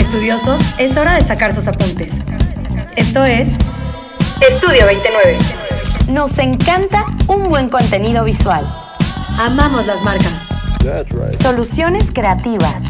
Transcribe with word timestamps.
Estudiosos, 0.00 0.62
es 0.78 0.96
hora 0.96 1.14
de 1.14 1.22
sacar 1.22 1.54
sus 1.54 1.68
apuntes. 1.68 2.14
Esto 2.96 3.22
es 3.22 3.50
Estudio 4.40 4.86
29. 4.86 5.38
Nos 6.08 6.38
encanta 6.38 7.04
un 7.28 7.50
buen 7.50 7.68
contenido 7.68 8.24
visual. 8.24 8.66
Amamos 9.38 9.86
las 9.86 10.02
marcas. 10.02 10.48
Soluciones 11.28 12.12
creativas. 12.12 12.84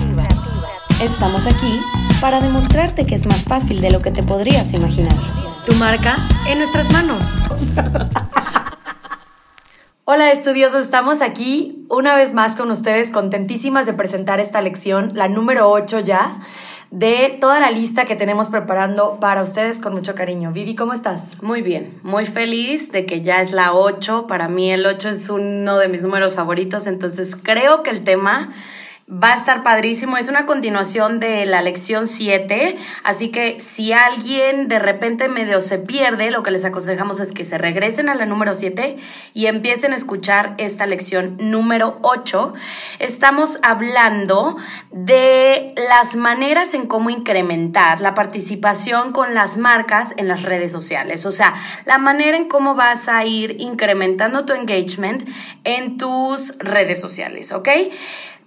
Estamos 1.03 1.47
aquí 1.47 1.81
para 2.21 2.41
demostrarte 2.41 3.05
que 3.05 3.17
es 3.17 3.27
más 3.27 3.43
fácil 3.43 3.81
de 3.81 3.91
lo 3.91 4.01
que 4.03 4.13
te 4.13 4.23
podrías 4.23 4.73
imaginar. 4.73 5.13
Tu 5.67 5.75
marca 5.75 6.17
en 6.47 6.59
nuestras 6.59 6.91
manos. 6.93 7.27
Hola 10.05 10.33
estudiosos, 10.33 10.83
estamos 10.83 11.23
aquí 11.23 11.87
una 11.89 12.17
vez 12.17 12.35
más 12.35 12.57
con 12.57 12.71
ustedes, 12.71 13.11
contentísimas 13.11 13.87
de 13.87 13.93
presentar 13.93 14.41
esta 14.41 14.61
lección, 14.61 15.13
la 15.15 15.29
número 15.29 15.71
8 15.71 16.01
ya, 16.01 16.41
de 16.91 17.37
toda 17.41 17.61
la 17.61 17.71
lista 17.71 18.05
que 18.05 18.17
tenemos 18.17 18.49
preparando 18.49 19.19
para 19.21 19.43
ustedes 19.43 19.79
con 19.79 19.95
mucho 19.95 20.15
cariño. 20.15 20.53
Vivi, 20.53 20.75
¿cómo 20.75 20.93
estás? 20.93 21.41
Muy 21.43 21.63
bien, 21.63 21.99
muy 22.03 22.27
feliz 22.27 22.91
de 22.91 23.07
que 23.07 23.23
ya 23.23 23.41
es 23.41 23.53
la 23.53 23.75
8. 23.75 24.27
Para 24.27 24.49
mí 24.49 24.73
el 24.73 24.85
8 24.85 25.09
es 25.09 25.31
uno 25.31 25.79
de 25.79 25.89
mis 25.89 26.03
números 26.03 26.35
favoritos, 26.35 26.87
entonces 26.87 27.37
creo 27.41 27.83
que 27.83 27.91
el 27.91 28.03
tema 28.03 28.53
Va 29.13 29.33
a 29.33 29.35
estar 29.35 29.65
padrísimo, 29.65 30.19
es 30.19 30.29
una 30.29 30.47
continuación 30.47 31.19
de 31.19 31.45
la 31.45 31.63
lección 31.63 32.07
7, 32.07 32.77
así 33.03 33.31
que 33.33 33.59
si 33.59 33.93
alguien 33.93 34.69
de 34.69 34.79
repente 34.79 35.27
medio 35.27 35.61
se 35.61 35.79
pierde, 35.79 36.31
lo 36.31 36.45
que 36.45 36.53
les 36.53 36.65
aconsejamos 36.65 37.19
es 37.19 37.33
que 37.33 37.45
se 37.45 37.59
regresen 37.59 38.09
a 38.09 38.15
la 38.15 38.25
número 38.25 38.55
7 38.55 38.99
y 39.35 39.47
empiecen 39.47 39.93
a 39.93 39.97
escuchar 39.97 40.55
esta 40.59 40.87
lección 40.87 41.37
número 41.41 41.99
8. 42.03 42.55
Estamos 43.01 43.59
hablando 43.65 44.57
de 44.93 45.75
las 45.89 46.15
maneras 46.15 46.73
en 46.75 46.87
cómo 46.87 47.11
incrementar 47.11 48.01
la 48.01 48.15
participación 48.15 49.11
con 49.11 49.35
las 49.35 49.59
marcas 49.59 50.15
en 50.19 50.29
las 50.29 50.45
redes 50.45 50.71
sociales, 50.71 51.27
o 51.27 51.33
sea, 51.33 51.55
la 51.85 51.99
manera 51.99 52.37
en 52.37 52.47
cómo 52.47 52.77
vas 52.77 53.09
a 53.09 53.25
ir 53.25 53.57
incrementando 53.59 54.45
tu 54.45 54.53
engagement 54.53 55.29
en 55.65 55.99
tus 55.99 56.57
redes 56.59 57.01
sociales, 57.01 57.51
¿ok? 57.51 57.69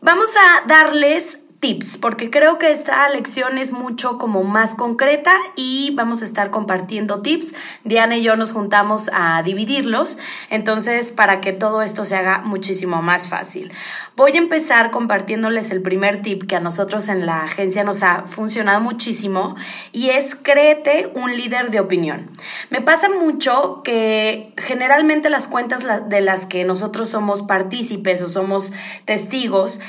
Vamos 0.06 0.36
a 0.36 0.66
darles 0.68 1.43
tips, 1.64 1.98
porque 1.98 2.30
creo 2.30 2.60
que 2.60 2.72
esta 2.72 3.08
lección 3.08 3.58
es 3.58 3.72
mucho 3.72 4.18
como 4.18 4.44
más 4.44 4.76
concreta 4.76 5.32
y 5.56 5.92
vamos 5.96 6.22
a 6.22 6.26
estar 6.26 6.52
compartiendo 6.52 7.22
tips. 7.22 7.54
Diana 7.86 8.18
y 8.18 8.24
yo 8.24 8.36
nos 8.36 8.52
juntamos 8.52 9.10
a 9.14 9.42
dividirlos, 9.44 10.18
entonces 10.50 11.14
para 11.14 11.40
que 11.40 11.54
todo 11.54 11.82
esto 11.82 12.04
se 12.04 12.18
haga 12.18 12.40
muchísimo 12.40 13.02
más 13.02 13.30
fácil. 13.30 13.72
Voy 14.18 14.34
a 14.34 14.40
empezar 14.40 14.92
compartiéndoles 14.92 15.72
el 15.72 15.82
primer 15.82 16.22
tip 16.22 16.44
que 16.48 16.58
a 16.58 16.60
nosotros 16.60 17.08
en 17.08 17.26
la 17.26 17.44
agencia 17.44 17.86
nos 17.86 18.04
ha 18.04 18.24
funcionado 18.24 18.82
muchísimo 18.82 19.56
y 19.94 20.10
es 20.10 20.36
créete 20.36 21.14
un 21.16 21.32
líder 21.32 21.72
de 21.72 21.80
opinión. 21.80 22.30
Me 22.72 22.82
pasa 22.82 23.08
mucho 23.08 23.84
que 23.86 24.54
generalmente 24.58 25.30
las 25.30 25.48
cuentas 25.48 25.86
de 26.10 26.20
las 26.20 26.46
que 26.46 26.66
nosotros 26.66 27.08
somos 27.08 27.42
partícipes 27.42 28.22
o 28.22 28.28
somos 28.28 28.74
testigos, 29.06 29.80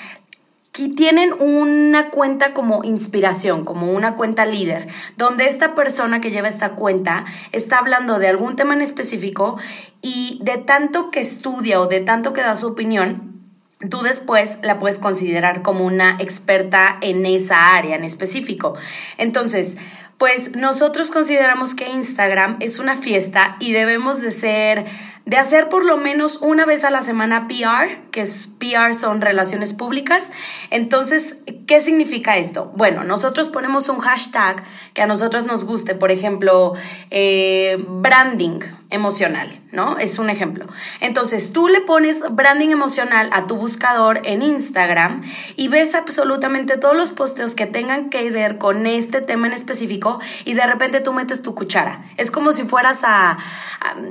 que 0.74 0.88
tienen 0.88 1.32
una 1.38 2.10
cuenta 2.10 2.52
como 2.52 2.82
inspiración, 2.82 3.64
como 3.64 3.92
una 3.92 4.16
cuenta 4.16 4.44
líder, 4.44 4.88
donde 5.16 5.46
esta 5.46 5.76
persona 5.76 6.20
que 6.20 6.32
lleva 6.32 6.48
esta 6.48 6.70
cuenta 6.70 7.24
está 7.52 7.78
hablando 7.78 8.18
de 8.18 8.26
algún 8.26 8.56
tema 8.56 8.74
en 8.74 8.82
específico 8.82 9.56
y 10.02 10.40
de 10.42 10.58
tanto 10.58 11.10
que 11.10 11.20
estudia 11.20 11.80
o 11.80 11.86
de 11.86 12.00
tanto 12.00 12.32
que 12.32 12.40
da 12.40 12.56
su 12.56 12.66
opinión, 12.66 13.40
tú 13.88 14.02
después 14.02 14.58
la 14.62 14.80
puedes 14.80 14.98
considerar 14.98 15.62
como 15.62 15.84
una 15.84 16.16
experta 16.18 16.98
en 17.02 17.24
esa 17.24 17.76
área 17.76 17.94
en 17.94 18.02
específico. 18.02 18.76
Entonces, 19.16 19.76
pues 20.18 20.56
nosotros 20.56 21.12
consideramos 21.12 21.76
que 21.76 21.88
Instagram 21.88 22.56
es 22.58 22.80
una 22.80 22.96
fiesta 22.96 23.56
y 23.60 23.72
debemos 23.72 24.20
de 24.20 24.32
ser 24.32 24.86
de 25.26 25.38
hacer 25.38 25.68
por 25.68 25.84
lo 25.84 25.96
menos 25.96 26.38
una 26.42 26.66
vez 26.66 26.84
a 26.84 26.90
la 26.90 27.00
semana 27.00 27.46
PR, 27.48 28.10
que 28.10 28.20
es 28.20 28.48
PR 28.58 28.94
son 28.94 29.20
relaciones 29.20 29.72
públicas. 29.72 30.32
Entonces, 30.70 31.38
¿qué 31.66 31.80
significa 31.80 32.36
esto? 32.36 32.70
Bueno, 32.76 33.04
nosotros 33.04 33.48
ponemos 33.48 33.88
un 33.88 34.00
hashtag 34.00 34.62
que 34.92 35.02
a 35.02 35.06
nosotros 35.06 35.46
nos 35.46 35.64
guste, 35.64 35.94
por 35.94 36.12
ejemplo, 36.12 36.74
eh, 37.10 37.82
branding 37.88 38.60
emocional, 38.90 39.48
¿no? 39.72 39.98
Es 39.98 40.18
un 40.18 40.30
ejemplo. 40.30 40.66
Entonces, 41.00 41.52
tú 41.52 41.68
le 41.68 41.80
pones 41.80 42.22
branding 42.30 42.68
emocional 42.68 43.28
a 43.32 43.46
tu 43.46 43.56
buscador 43.56 44.20
en 44.24 44.42
Instagram 44.42 45.22
y 45.56 45.68
ves 45.68 45.94
absolutamente 45.94 46.76
todos 46.76 46.96
los 46.96 47.10
posteos 47.10 47.54
que 47.54 47.66
tengan 47.66 48.10
que 48.10 48.30
ver 48.30 48.58
con 48.58 48.86
este 48.86 49.20
tema 49.20 49.46
en 49.46 49.52
específico 49.54 50.20
y 50.44 50.54
de 50.54 50.66
repente 50.66 51.00
tú 51.00 51.12
metes 51.12 51.42
tu 51.42 51.54
cuchara. 51.54 52.04
Es 52.16 52.30
como 52.30 52.52
si 52.52 52.62
fueras 52.62 53.00
a, 53.04 53.36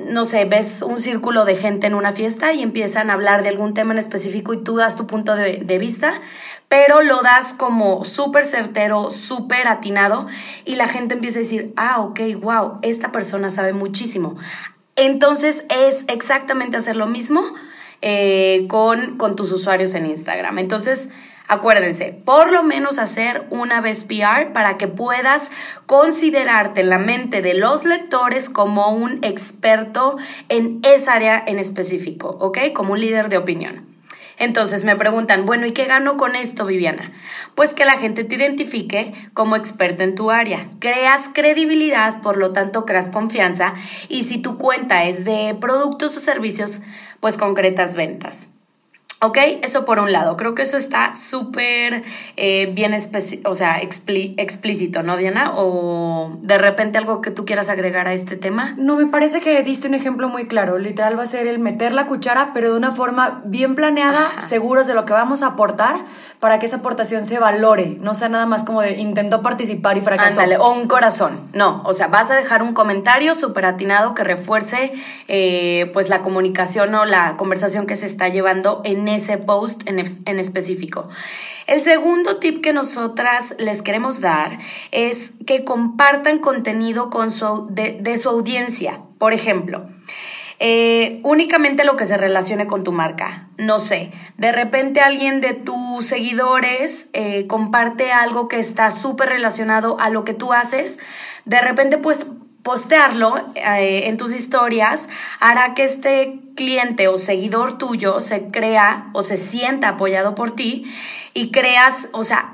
no 0.07 0.25
sé, 0.25 0.46
ves 0.46 0.81
un 0.81 1.00
círculo 1.03 1.46
de 1.46 1.56
gente 1.56 1.86
en 1.86 1.94
una 1.94 2.12
fiesta 2.12 2.53
y 2.53 2.64
empiezan 2.64 3.09
a 3.09 3.14
hablar 3.14 3.44
de 3.44 3.50
algún 3.50 3.74
tema 3.74 3.94
en 3.94 4.00
específico 4.00 4.53
y 4.53 4.64
tú 4.64 4.78
das 4.78 4.96
tu 4.96 5.06
punto 5.06 5.36
de, 5.36 5.78
vista, 5.78 6.14
pero 6.69 7.02
lo 7.02 7.22
das 7.22 7.53
como 7.53 8.06
súper 8.06 8.46
certero, 8.46 9.12
súper 9.12 9.68
atinado 9.68 10.28
y 10.66 10.75
la 10.75 10.88
gente 10.88 11.14
empieza 11.14 11.40
a 11.40 11.44
decir, 11.44 11.74
ah, 11.75 12.00
ok, 12.02 12.19
wow, 12.41 12.80
esta 12.81 13.12
persona 13.12 13.52
sabe 13.52 13.74
muchísimo. 13.74 14.38
Entonces 14.96 15.66
es 15.69 16.06
exactamente 16.08 16.78
hacer 16.78 16.96
lo 16.96 17.08
mismo 17.08 17.44
eh, 18.02 18.66
con, 18.68 19.18
con 19.18 19.35
tus 19.35 19.52
usuarios 19.52 19.94
en 19.96 20.06
Instagram. 20.06 20.59
Entonces, 20.59 21.09
Acuérdense, 21.48 22.18
por 22.26 22.52
lo 22.52 22.64
menos 22.64 23.00
hacer 23.00 23.46
una 23.50 23.81
vez 23.81 24.06
PR 24.06 24.54
para 24.54 24.78
que 24.78 24.88
puedas 24.88 25.52
considerarte 25.86 26.81
en 26.81 26.90
la 26.90 27.00
mente 27.00 27.42
de 27.42 27.54
los 27.54 27.84
lectores 27.84 28.50
como 28.50 28.90
un 28.90 29.24
experto 29.24 30.18
en 30.48 30.80
esa 30.84 31.14
área 31.14 31.44
en 31.46 31.59
específico, 31.59 32.30
¿ok? 32.40 32.59
Como 32.74 32.94
un 32.94 33.02
líder 33.02 33.28
de 33.28 33.38
opinión. 33.38 33.94
Entonces 34.38 34.84
me 34.84 34.96
preguntan, 34.96 35.46
bueno, 35.46 35.66
¿y 35.68 35.74
qué 35.74 35.86
gano 35.86 36.18
con 36.18 36.36
esto, 36.36 36.66
Viviana? 36.66 37.12
Pues 37.56 37.74
que 37.74 37.86
la 37.86 37.98
gente 37.98 38.24
te 38.24 38.36
identifique 38.36 39.14
como 39.34 39.56
experto 39.56 40.03
en 40.03 40.16
tu 40.16 40.32
área. 40.32 40.68
Creas 40.80 41.30
credibilidad, 41.34 42.22
por 42.22 42.38
lo 42.38 42.52
tanto 42.52 42.86
creas 42.86 43.12
confianza 43.12 43.74
y 44.09 44.24
si 44.24 44.42
tu 44.42 44.58
cuenta 44.58 45.03
es 45.03 45.24
de 45.24 45.56
productos 45.59 46.18
o 46.18 46.20
servicios, 46.20 46.82
pues 47.20 47.38
concretas 47.38 47.96
ventas. 47.96 48.53
¿Ok? 49.23 49.38
Eso 49.61 49.85
por 49.85 50.00
un 50.00 50.11
lado. 50.11 50.35
Creo 50.35 50.53
que 50.53 50.63
eso 50.63 50.75
está 50.75 51.16
súper 51.16 52.03
eh, 52.35 52.69
bien 52.73 52.94
o 53.45 53.56
sea, 53.56 53.79
explícito, 53.79 55.01
¿no, 55.01 55.16
Diana? 55.16 55.53
¿O 55.56 56.38
de 56.41 56.57
repente 56.57 56.97
algo 56.97 57.22
que 57.22 57.31
tú 57.31 57.45
quieras 57.45 57.69
agregar 57.69 58.07
a 58.07 58.13
este 58.13 58.35
tema? 58.35 58.75
No, 58.78 58.97
me 58.97 59.06
parece 59.06 59.39
que 59.39 59.63
diste 59.63 59.88
un 59.88 59.94
ejemplo 59.94 60.28
muy 60.28 60.45
claro. 60.45 60.78
Literal 60.78 61.17
va 61.17 61.23
a 61.23 61.25
ser 61.25 61.47
el 61.47 61.59
meter 61.59 61.94
la 61.94 62.07
cuchara, 62.07 62.51
pero 62.53 62.72
de 62.72 62.78
una 62.78 62.91
forma 62.91 63.41
bien 63.45 63.75
planeada, 63.75 64.41
seguros 64.41 64.88
de 64.88 64.94
lo 64.94 65.06
que 65.06 65.13
vamos 65.13 65.41
a 65.41 65.47
aportar 65.47 65.95
para 66.41 66.59
que 66.59 66.66
esa 66.66 66.78
aportación 66.78 67.25
se 67.25 67.40
valore. 67.40 67.95
No 68.01 68.13
sea 68.13 68.28
nada 68.28 68.45
más 68.45 68.66
como 68.66 68.81
de 68.81 69.00
intentó 69.00 69.41
participar 69.41 69.97
y 69.97 70.01
fracasó. 70.01 70.41
Ándale, 70.41 70.57
o 70.57 70.73
un 70.73 70.90
corazón. 70.90 71.40
No, 71.53 71.81
o 71.85 71.94
sea, 71.94 72.07
vas 72.07 72.29
a 72.29 72.35
dejar 72.35 72.61
un 72.61 72.73
comentario 72.73 73.35
súper 73.35 73.66
atinado 73.66 74.13
que 74.13 74.25
refuerce 74.25 74.91
eh, 75.29 75.90
pues 75.94 76.09
la 76.09 76.22
comunicación 76.22 76.94
o 76.95 77.05
la 77.05 77.38
conversación 77.38 77.88
que 77.88 77.95
se 77.95 78.05
está 78.05 78.28
llevando 78.28 78.81
en 78.84 79.07
ese 79.13 79.38
post 79.38 79.88
en, 79.88 80.00
en 80.00 80.40
específico. 80.40 81.09
El 81.66 81.81
segundo 81.81 82.38
tip 82.38 82.62
que 82.62 82.74
nosotras 82.74 83.56
les 83.57 83.81
queremos 83.81 84.19
dar 84.19 84.59
es 84.91 85.34
que 85.46 85.63
compartan 85.63 86.40
contenido 86.40 87.09
con 87.09 87.31
su, 87.31 87.68
de, 87.69 88.18
su 88.18 88.29
audiencia. 88.29 89.02
Por 89.18 89.31
ejemplo, 89.34 89.85
eh, 90.59 91.22
únicamente 91.23 91.85
lo 91.85 91.96
que 91.96 92.06
se 92.06 92.18
relacione 92.18 92.68
con 92.68 92.84
tu 92.84 92.91
marca. 92.91 93.47
No 93.57 93.79
sé, 93.79 94.12
de 94.38 94.52
repente 94.52 95.00
alguien 95.00 95.40
de 95.40 95.53
tus 95.53 96.06
seguidores 96.06 97.09
eh, 97.14 97.47
comparte 97.47 98.11
algo 98.11 98.47
que 98.47 98.59
está 98.59 98.91
súper 98.91 99.29
relacionado 99.29 99.97
a 99.99 100.09
lo 100.09 100.26
que 100.26 100.34
tú 100.34 100.52
haces. 100.52 100.99
De 101.46 101.61
repente, 101.61 101.97
pues 101.97 102.26
postearlo 102.64 103.36
eh, 103.56 104.08
en 104.08 104.18
tus 104.18 104.34
historias 104.34 105.10
hará 105.40 105.74
que 105.74 105.84
este 105.84 106.40
cliente 106.56 107.08
o 107.08 107.18
seguidor 107.18 107.78
tuyo 107.78 108.22
se 108.22 108.50
crea 108.50 109.10
o 109.14 109.22
se 109.22 109.38
sienta 109.38 109.90
apoyado 109.90 110.34
por 110.34 110.56
ti 110.56 110.86
y 111.34 111.52
creas, 111.52 112.10
o 112.14 112.24
sea, 112.24 112.52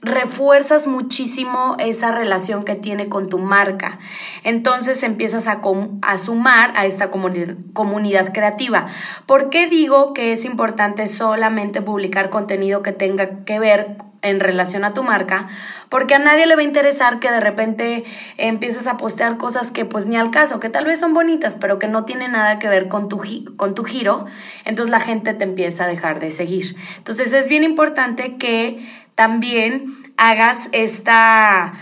refuerzas 0.00 0.86
muchísimo 0.86 1.76
esa 1.78 2.12
relación 2.12 2.64
que 2.64 2.74
tiene 2.74 3.08
con 3.08 3.28
tu 3.28 3.38
marca. 3.38 3.98
Entonces 4.44 5.02
empiezas 5.02 5.48
a, 5.48 5.60
a 6.02 6.18
sumar 6.18 6.72
a 6.76 6.86
esta 6.86 7.10
comunidad 7.10 8.32
creativa. 8.32 8.86
¿Por 9.26 9.50
qué 9.50 9.66
digo 9.66 10.14
que 10.14 10.32
es 10.32 10.44
importante 10.44 11.06
solamente 11.08 11.82
publicar 11.82 12.30
contenido 12.30 12.82
que 12.82 12.92
tenga 12.92 13.44
que 13.44 13.58
ver 13.58 13.96
en 14.22 14.40
relación 14.40 14.84
a 14.84 14.94
tu 14.94 15.02
marca? 15.02 15.48
Porque 15.88 16.14
a 16.14 16.18
nadie 16.18 16.46
le 16.46 16.54
va 16.54 16.62
a 16.62 16.64
interesar 16.64 17.20
que 17.20 17.30
de 17.30 17.40
repente 17.40 18.04
empieces 18.36 18.86
a 18.86 18.96
postear 18.96 19.36
cosas 19.38 19.70
que 19.70 19.84
pues 19.84 20.06
ni 20.06 20.16
al 20.16 20.30
caso, 20.30 20.60
que 20.60 20.68
tal 20.68 20.84
vez 20.84 21.00
son 21.00 21.14
bonitas, 21.14 21.56
pero 21.56 21.78
que 21.78 21.88
no 21.88 22.04
tienen 22.04 22.32
nada 22.32 22.58
que 22.58 22.68
ver 22.68 22.88
con 22.88 23.08
tu, 23.08 23.22
con 23.56 23.74
tu 23.74 23.84
giro. 23.84 24.26
Entonces 24.64 24.90
la 24.90 25.00
gente 25.00 25.34
te 25.34 25.44
empieza 25.44 25.84
a 25.84 25.88
dejar 25.88 26.20
de 26.20 26.30
seguir. 26.30 26.76
Entonces 26.96 27.32
es 27.32 27.48
bien 27.48 27.64
importante 27.64 28.36
que 28.36 28.86
también 29.14 29.86
hagas 30.16 30.68
esta, 30.72 31.72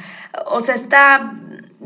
o 0.46 0.60
sea, 0.60 0.74
esta 0.74 1.28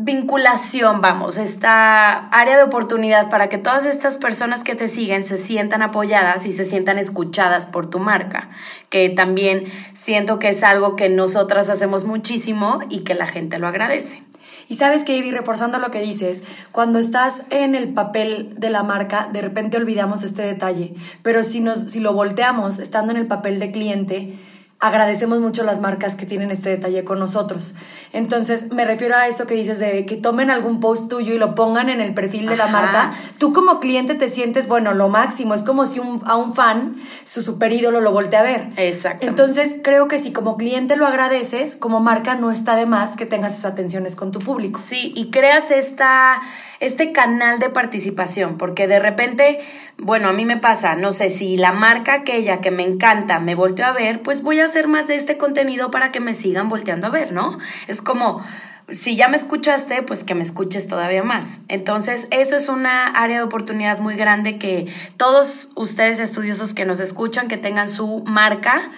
vinculación, 0.02 1.00
vamos, 1.00 1.36
esta 1.36 2.28
área 2.28 2.56
de 2.56 2.62
oportunidad 2.62 3.28
para 3.28 3.48
que 3.48 3.58
todas 3.58 3.84
estas 3.84 4.16
personas 4.16 4.64
que 4.64 4.74
te 4.74 4.88
siguen 4.88 5.22
se 5.22 5.36
sientan 5.36 5.82
apoyadas 5.82 6.46
y 6.46 6.52
se 6.52 6.64
sientan 6.64 6.98
escuchadas 6.98 7.66
por 7.66 7.88
tu 7.88 7.98
marca, 7.98 8.48
que 8.88 9.10
también 9.10 9.64
siento 9.92 10.38
que 10.38 10.48
es 10.48 10.62
algo 10.62 10.96
que 10.96 11.08
nosotras 11.08 11.68
hacemos 11.68 12.04
muchísimo 12.04 12.80
y 12.88 13.00
que 13.00 13.14
la 13.14 13.26
gente 13.26 13.58
lo 13.58 13.68
agradece. 13.68 14.22
Y 14.68 14.76
sabes 14.76 15.02
que, 15.02 15.16
Ivy, 15.16 15.32
reforzando 15.32 15.78
lo 15.78 15.90
que 15.90 16.00
dices, 16.00 16.44
cuando 16.70 17.00
estás 17.00 17.42
en 17.50 17.74
el 17.74 17.92
papel 17.92 18.54
de 18.56 18.70
la 18.70 18.84
marca, 18.84 19.28
de 19.32 19.42
repente 19.42 19.76
olvidamos 19.76 20.22
este 20.22 20.42
detalle. 20.42 20.94
Pero 21.22 21.42
si, 21.42 21.58
nos, 21.58 21.90
si 21.90 21.98
lo 21.98 22.12
volteamos 22.12 22.78
estando 22.78 23.10
en 23.10 23.18
el 23.18 23.26
papel 23.26 23.58
de 23.58 23.72
cliente, 23.72 24.38
agradecemos 24.80 25.40
mucho 25.40 25.62
las 25.62 25.80
marcas 25.80 26.16
que 26.16 26.24
tienen 26.24 26.50
este 26.50 26.70
detalle 26.70 27.04
con 27.04 27.18
nosotros. 27.18 27.74
Entonces, 28.14 28.72
me 28.72 28.86
refiero 28.86 29.14
a 29.14 29.28
esto 29.28 29.46
que 29.46 29.54
dices 29.54 29.78
de 29.78 30.06
que 30.06 30.16
tomen 30.16 30.50
algún 30.50 30.80
post 30.80 31.08
tuyo 31.08 31.34
y 31.34 31.38
lo 31.38 31.54
pongan 31.54 31.90
en 31.90 32.00
el 32.00 32.14
perfil 32.14 32.46
de 32.46 32.56
la 32.56 32.66
marca. 32.66 33.12
Tú 33.36 33.52
como 33.52 33.78
cliente 33.78 34.14
te 34.14 34.30
sientes, 34.30 34.68
bueno, 34.68 34.94
lo 34.94 35.10
máximo. 35.10 35.52
Es 35.52 35.62
como 35.62 35.84
si 35.84 35.98
un, 35.98 36.22
a 36.24 36.36
un 36.36 36.54
fan, 36.54 36.96
su 37.24 37.42
super 37.42 37.72
ídolo, 37.72 38.00
lo 38.00 38.10
voltea 38.10 38.40
a 38.40 38.42
ver. 38.42 38.70
Exacto. 38.76 39.26
Entonces, 39.26 39.76
creo 39.82 40.08
que 40.08 40.18
si 40.18 40.32
como 40.32 40.56
cliente 40.56 40.96
lo 40.96 41.06
agradeces, 41.06 41.76
como 41.76 42.00
marca 42.00 42.34
no 42.34 42.50
está 42.50 42.74
de 42.74 42.86
más 42.86 43.16
que 43.16 43.26
tengas 43.26 43.58
esas 43.58 43.72
atenciones 43.72 44.16
con 44.16 44.32
tu 44.32 44.38
público. 44.38 44.80
Sí, 44.82 45.12
y 45.14 45.30
creas 45.30 45.70
esta, 45.72 46.40
este 46.80 47.12
canal 47.12 47.58
de 47.58 47.68
participación, 47.68 48.56
porque 48.56 48.86
de 48.86 48.98
repente, 48.98 49.58
bueno, 49.98 50.28
a 50.28 50.32
mí 50.32 50.46
me 50.46 50.56
pasa, 50.56 50.94
no 50.94 51.12
sé, 51.12 51.28
si 51.28 51.58
la 51.58 51.72
marca 51.72 52.14
aquella 52.14 52.62
que 52.62 52.70
me 52.70 52.82
encanta 52.82 53.40
me 53.40 53.54
volteó 53.54 53.84
a 53.84 53.92
ver, 53.92 54.22
pues 54.22 54.42
voy 54.42 54.60
a 54.60 54.69
hacer 54.70 54.88
más 54.88 55.06
de 55.06 55.16
este 55.16 55.36
contenido 55.36 55.90
para 55.90 56.12
que 56.12 56.20
me 56.20 56.34
sigan 56.34 56.68
volteando 56.68 57.08
a 57.08 57.10
ver, 57.10 57.32
¿no? 57.32 57.58
Es 57.86 58.00
como, 58.00 58.42
si 58.88 59.16
ya 59.16 59.28
me 59.28 59.36
escuchaste, 59.36 60.02
pues 60.02 60.24
que 60.24 60.34
me 60.34 60.42
escuches 60.42 60.88
todavía 60.88 61.22
más. 61.22 61.60
Entonces, 61.68 62.26
eso 62.30 62.56
es 62.56 62.68
una 62.68 63.06
área 63.06 63.38
de 63.38 63.42
oportunidad 63.42 63.98
muy 63.98 64.16
grande 64.16 64.58
que 64.58 64.86
todos 65.16 65.70
ustedes 65.76 66.18
estudiosos 66.20 66.74
que 66.74 66.84
nos 66.84 67.00
escuchan, 67.00 67.48
que 67.48 67.56
tengan 67.56 67.88
su 67.88 68.22
marca, 68.26 68.90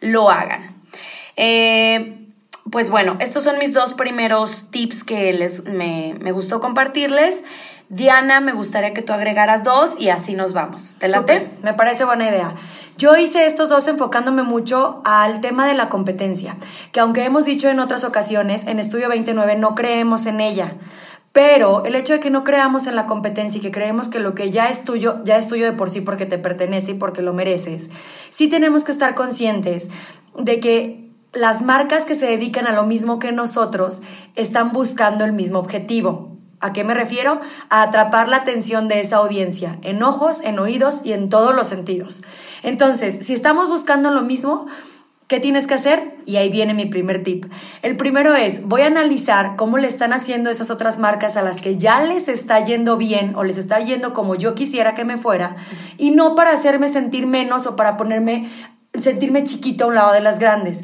lo 0.00 0.30
hagan. 0.30 0.76
Eh, 1.36 2.26
pues 2.70 2.90
bueno, 2.90 3.16
estos 3.20 3.44
son 3.44 3.58
mis 3.58 3.72
dos 3.72 3.94
primeros 3.94 4.70
tips 4.70 5.04
que 5.04 5.32
les, 5.32 5.64
me, 5.64 6.16
me 6.20 6.32
gustó 6.32 6.60
compartirles. 6.60 7.44
Diana, 7.90 8.40
me 8.40 8.52
gustaría 8.52 8.92
que 8.92 9.00
tú 9.00 9.14
agregaras 9.14 9.64
dos 9.64 9.98
y 9.98 10.10
así 10.10 10.34
nos 10.34 10.52
vamos. 10.52 10.96
¿Te 10.98 11.08
late? 11.08 11.48
Me 11.62 11.72
parece 11.72 12.04
buena 12.04 12.28
idea. 12.28 12.52
Yo 12.98 13.16
hice 13.16 13.46
estos 13.46 13.70
dos 13.70 13.88
enfocándome 13.88 14.42
mucho 14.42 15.00
al 15.04 15.40
tema 15.40 15.66
de 15.66 15.72
la 15.72 15.88
competencia, 15.88 16.56
que 16.92 17.00
aunque 17.00 17.24
hemos 17.24 17.46
dicho 17.46 17.70
en 17.70 17.80
otras 17.80 18.04
ocasiones, 18.04 18.66
en 18.66 18.78
Estudio 18.78 19.08
29 19.08 19.56
no 19.56 19.74
creemos 19.74 20.26
en 20.26 20.40
ella. 20.40 20.74
Pero 21.32 21.84
el 21.84 21.94
hecho 21.94 22.14
de 22.14 22.20
que 22.20 22.30
no 22.30 22.44
creamos 22.44 22.86
en 22.86 22.96
la 22.96 23.06
competencia 23.06 23.58
y 23.58 23.62
que 23.62 23.70
creemos 23.70 24.08
que 24.08 24.18
lo 24.18 24.34
que 24.34 24.50
ya 24.50 24.68
es 24.68 24.84
tuyo, 24.84 25.22
ya 25.24 25.36
es 25.36 25.46
tuyo 25.46 25.64
de 25.64 25.72
por 25.72 25.88
sí 25.88 26.00
porque 26.00 26.26
te 26.26 26.36
pertenece 26.36 26.90
y 26.90 26.94
porque 26.94 27.22
lo 27.22 27.32
mereces, 27.32 27.88
sí 28.28 28.48
tenemos 28.48 28.84
que 28.84 28.92
estar 28.92 29.14
conscientes 29.14 29.88
de 30.36 30.60
que 30.60 31.10
las 31.32 31.62
marcas 31.62 32.04
que 32.04 32.14
se 32.14 32.26
dedican 32.26 32.66
a 32.66 32.72
lo 32.72 32.84
mismo 32.84 33.18
que 33.18 33.32
nosotros 33.32 34.02
están 34.34 34.72
buscando 34.72 35.24
el 35.24 35.32
mismo 35.32 35.58
objetivo. 35.58 36.37
¿A 36.60 36.72
qué 36.72 36.82
me 36.82 36.94
refiero? 36.94 37.40
A 37.70 37.82
atrapar 37.82 38.28
la 38.28 38.38
atención 38.38 38.88
de 38.88 39.00
esa 39.00 39.16
audiencia, 39.16 39.78
en 39.82 40.02
ojos, 40.02 40.40
en 40.42 40.58
oídos 40.58 41.02
y 41.04 41.12
en 41.12 41.28
todos 41.28 41.54
los 41.54 41.68
sentidos. 41.68 42.22
Entonces, 42.62 43.18
si 43.20 43.32
estamos 43.32 43.68
buscando 43.68 44.10
lo 44.10 44.22
mismo, 44.22 44.66
¿qué 45.28 45.38
tienes 45.38 45.68
que 45.68 45.74
hacer? 45.74 46.16
Y 46.26 46.36
ahí 46.36 46.48
viene 46.48 46.74
mi 46.74 46.86
primer 46.86 47.22
tip. 47.22 47.46
El 47.82 47.96
primero 47.96 48.34
es, 48.34 48.66
voy 48.66 48.80
a 48.80 48.86
analizar 48.86 49.54
cómo 49.54 49.78
le 49.78 49.86
están 49.86 50.12
haciendo 50.12 50.50
esas 50.50 50.70
otras 50.70 50.98
marcas 50.98 51.36
a 51.36 51.42
las 51.42 51.60
que 51.60 51.76
ya 51.76 52.04
les 52.04 52.28
está 52.28 52.58
yendo 52.64 52.96
bien 52.96 53.36
o 53.36 53.44
les 53.44 53.58
está 53.58 53.78
yendo 53.78 54.12
como 54.12 54.34
yo 54.34 54.56
quisiera 54.56 54.94
que 54.94 55.04
me 55.04 55.16
fuera, 55.16 55.54
y 55.96 56.10
no 56.10 56.34
para 56.34 56.52
hacerme 56.52 56.88
sentir 56.88 57.26
menos 57.26 57.66
o 57.66 57.76
para 57.76 57.96
ponerme, 57.96 58.48
sentirme 58.98 59.44
chiquito 59.44 59.84
a 59.84 59.88
un 59.88 59.94
lado 59.94 60.12
de 60.12 60.20
las 60.20 60.40
grandes 60.40 60.82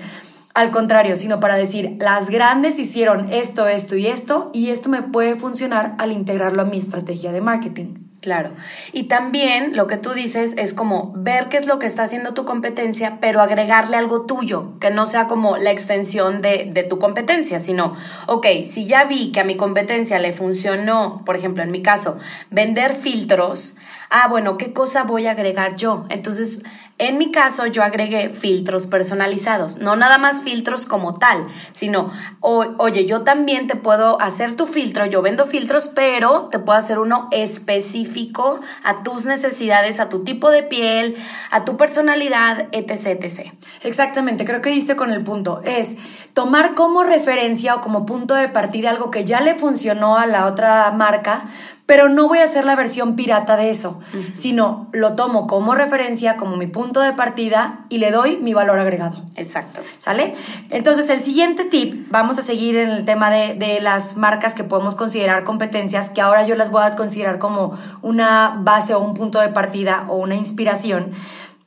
al 0.55 0.71
contrario, 0.71 1.17
sino 1.17 1.41
para 1.41 1.57
decir, 1.57 1.97
las 1.99 2.31
grandes 2.31 2.79
hicieron 2.79 3.29
esto, 3.33 3.67
esto 3.67 3.97
y 3.97 4.07
esto, 4.07 4.51
y 4.55 4.71
esto 4.71 4.89
me 4.89 5.03
puede 5.03 5.35
funcionar 5.35 5.97
al 5.99 6.13
integrarlo 6.13 6.63
a 6.63 6.65
mi 6.65 6.79
estrategia 6.79 7.33
de 7.33 7.41
marketing. 7.41 7.95
Claro. 8.25 8.53
Y 8.95 9.03
también 9.03 9.77
lo 9.77 9.87
que 9.87 9.99
tú 9.99 10.15
dices 10.15 10.55
es 10.57 10.73
como 10.73 11.13
ver 11.15 11.51
qué 11.51 11.59
es 11.59 11.67
lo 11.67 11.79
que 11.79 11.85
está 11.85 12.05
haciendo 12.05 12.33
tu 12.33 12.47
competencia, 12.47 13.19
pero 13.21 13.43
agregarle 13.43 13.99
algo 13.99 14.25
tuyo, 14.25 14.79
que 14.81 14.91
no 14.91 15.05
sea 15.05 15.27
como 15.27 15.59
la 15.59 15.73
extensión 15.73 16.41
de, 16.41 16.71
de, 16.73 16.85
tu 16.85 16.99
competencia, 16.99 17.61
sino, 17.61 17.95
ok, 18.27 18.47
si 18.65 18.87
ya 18.87 19.05
vi 19.05 19.31
que 19.31 19.41
a 19.41 19.45
mi 19.45 19.59
competencia 19.59 20.19
le 20.21 20.33
funcionó, 20.33 21.23
por 21.27 21.37
ejemplo, 21.37 21.63
en 21.63 21.71
mi 21.71 21.83
caso, 21.83 22.19
vender 22.51 22.95
filtros, 22.95 23.77
ah, 24.09 24.29
bueno, 24.29 24.57
¿qué 24.57 24.73
cosa 24.73 25.03
voy 25.03 25.27
a 25.27 25.33
agregar 25.33 25.77
yo? 25.77 26.07
Entonces, 26.09 26.63
en 26.97 27.19
mi 27.19 27.33
caso, 27.33 27.67
yo 27.67 27.83
agregué 27.83 28.29
filtros 28.29 28.87
personalizados, 28.87 29.79
no 29.79 29.97
nada 29.97 30.17
más 30.17 30.43
filtros 30.43 30.87
como 30.87 31.19
tal, 31.19 31.45
sino, 31.73 32.13
oye, 32.41 33.05
yo 33.05 33.23
también 33.23 33.67
te 33.67 33.75
puedo 33.75 34.21
hacer 34.21 34.55
tu 34.55 34.69
filtro, 34.69 35.05
yo 35.05 35.21
vendo 35.21 35.45
filtros, 35.45 35.89
pero 35.89 36.49
te 36.53 36.61
puedo 36.61 36.79
hacer 36.79 37.01
uno 37.01 37.29
específico 37.33 38.61
a 38.85 39.03
tus 39.03 39.27
necesidades, 39.27 39.99
a 39.99 40.09
tu 40.09 40.23
tipo 40.23 40.51
de 40.51 40.63
piel, 40.63 41.17
a 41.51 41.65
tu 41.65 41.77
personalidad, 41.77 42.69
etc, 42.71 43.25
etc. 43.25 43.53
Exactamente, 43.83 44.45
creo 44.45 44.61
que 44.61 44.71
diste 44.71 44.95
con 44.95 45.13
el 45.13 45.25
punto. 45.25 45.63
Es 45.65 45.97
tomar 46.33 46.75
como 46.75 47.03
referencia 47.03 47.75
o 47.75 47.81
como 47.81 48.07
punto 48.07 48.35
de 48.35 48.49
partida 48.49 48.91
algo 48.91 49.11
que 49.11 49.25
ya 49.25 49.41
le 49.41 49.55
funcionó 49.55 50.17
a 50.17 50.27
la 50.27 50.47
otra 50.47 50.93
marca, 50.93 51.45
pero 51.87 52.09
no 52.09 52.29
voy 52.29 52.39
a 52.39 52.45
hacer 52.45 52.65
la 52.65 52.77
versión 52.77 53.15
pirata 53.15 53.57
de 53.57 53.71
eso, 53.71 54.01
sino 54.33 54.89
lo 54.93 55.15
tomo 55.15 55.47
como 55.47 55.75
referencia, 55.75 56.37
como 56.37 56.57
mi 56.57 56.67
punto 56.67 57.01
de 57.01 57.13
partida 57.13 57.85
y 57.91 57.99
le 57.99 58.11
doy 58.11 58.39
mi 58.39 58.55
valor 58.55 58.79
agregado. 58.79 59.23
Exacto. 59.35 59.83
¿Sale? 59.99 60.35
Entonces, 60.71 61.11
el 61.11 61.21
siguiente 61.21 61.65
tip, 61.65 62.07
vamos 62.11 62.39
a 62.39 62.43
seguir 62.43 62.77
en 62.77 62.89
el 62.89 63.05
tema 63.05 63.31
de, 63.31 63.55
de 63.55 63.81
las 63.83 64.17
marcas 64.17 64.55
que 64.55 64.65
podemos 64.65 64.97
considerar 64.97 65.45
competencias, 65.45 66.09
que 66.09 66.23
ahora 66.23 66.47
yo 66.47 66.55
las 66.55 66.71
voy 66.71 66.85
a 66.85 66.93
considerar 66.93 67.39
como 67.39 67.79
una 68.01 68.61
base 68.63 68.95
o 68.95 69.01
un 69.01 69.13
punto 69.13 69.41
de 69.41 69.51
partida 69.51 70.07
o 70.09 70.17
una 70.17 70.37
inspiración. 70.37 71.13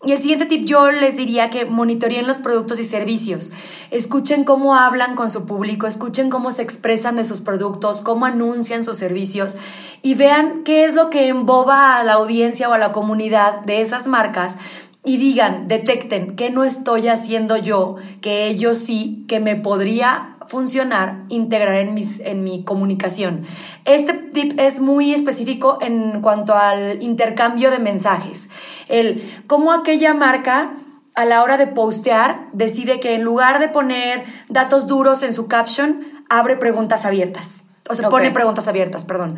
Y 0.06 0.12
el 0.12 0.20
siguiente 0.20 0.46
tip 0.46 0.64
yo 0.66 0.92
les 0.92 1.18
diría 1.18 1.50
que 1.50 1.66
monitoreen 1.66 2.28
los 2.28 2.38
productos 2.38 2.80
y 2.80 2.84
servicios. 2.84 3.52
Escuchen 3.90 4.44
cómo 4.44 4.76
hablan 4.76 5.16
con 5.16 5.31
su 5.31 5.48
público, 5.48 5.88
escuchen 5.88 6.30
cómo 6.30 6.52
se 6.52 6.62
expresan 6.62 7.16
de 7.16 7.24
sus 7.24 7.42
productos, 7.42 8.04
cómo 8.04 8.28
anuncian 8.28 8.83
sus 8.83 8.98
servicios 8.98 9.57
y 10.04 10.14
vean 10.14 10.64
qué 10.64 10.86
es 10.86 10.94
lo 10.94 11.10
que 11.10 11.30
emboba 11.30 11.98
a 11.98 12.04
la 12.04 12.14
audiencia 12.14 12.69
o 12.69 12.74
a 12.74 12.78
la 12.78 12.92
comunidad 12.92 13.62
de 13.62 13.81
esas 13.81 14.06
marcas 14.07 14.57
y 15.04 15.18
digan, 15.18 15.68
detecten 15.68 16.36
qué 16.36 16.52
no 16.52 16.64
estoy 16.64 17.07
haciendo 17.07 17.57
yo, 17.57 17.95
que 18.21 18.48
ellos 18.48 18.78
sí, 18.78 19.26
que 19.28 19.40
me 19.40 19.56
podría 19.56 20.37
funcionar, 20.47 21.19
integrar 21.30 21.75
en, 21.75 21.94
mis, 21.94 22.19
en 22.19 22.44
mi 22.44 22.63
comunicación. 22.63 23.45
Este 23.85 24.13
tip 24.13 24.59
es 24.59 24.80
muy 24.80 25.13
específico 25.13 25.77
en 25.81 26.21
cuanto 26.21 26.56
al 26.56 27.01
intercambio 27.01 27.71
de 27.71 27.80
mensajes. 27.80 28.49
El 28.87 29.21
cómo 29.47 29.71
aquella 29.71 30.13
marca 30.13 30.73
a 31.16 31.25
la 31.25 31.42
hora 31.42 31.57
de 31.57 31.68
postear 31.68 32.47
decide 32.54 32.99
que 32.99 33.16
en 33.16 33.23
lugar 33.23 33.59
de 33.59 33.69
poner 33.69 34.23
datos 34.49 34.85
duros 34.85 35.23
en 35.23 35.33
su 35.33 35.47
caption, 35.47 36.06
abre 36.30 36.57
preguntas 36.57 37.06
abiertas. 37.06 37.63
O 37.89 37.95
se 37.95 38.04
pone 38.04 38.31
preguntas 38.31 38.68
abiertas, 38.68 39.04
perdón. 39.04 39.37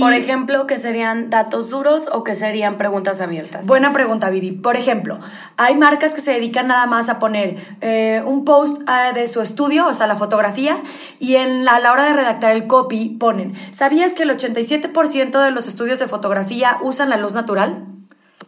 Por 0.00 0.12
ejemplo, 0.12 0.66
¿qué 0.66 0.78
serían 0.78 1.30
datos 1.30 1.70
duros 1.70 2.08
o 2.12 2.24
qué 2.24 2.34
serían 2.34 2.76
preguntas 2.78 3.20
abiertas? 3.20 3.66
Buena 3.66 3.92
pregunta, 3.92 4.30
Vivi. 4.30 4.52
Por 4.52 4.76
ejemplo, 4.76 5.18
hay 5.56 5.76
marcas 5.76 6.14
que 6.14 6.20
se 6.20 6.32
dedican 6.32 6.66
nada 6.66 6.86
más 6.86 7.08
a 7.08 7.18
poner 7.18 7.56
eh, 7.80 8.22
un 8.26 8.44
post 8.44 8.78
uh, 8.82 9.14
de 9.14 9.28
su 9.28 9.40
estudio, 9.40 9.86
o 9.86 9.94
sea, 9.94 10.06
la 10.06 10.16
fotografía, 10.16 10.76
y 11.18 11.36
en 11.36 11.64
la, 11.64 11.76
a 11.76 11.80
la 11.80 11.92
hora 11.92 12.04
de 12.04 12.12
redactar 12.12 12.52
el 12.52 12.66
copy 12.66 13.16
ponen, 13.18 13.54
¿sabías 13.70 14.14
que 14.14 14.24
el 14.24 14.30
87% 14.30 15.44
de 15.44 15.50
los 15.50 15.68
estudios 15.68 15.98
de 15.98 16.06
fotografía 16.06 16.78
usan 16.82 17.10
la 17.10 17.16
luz 17.16 17.34
natural? 17.34 17.95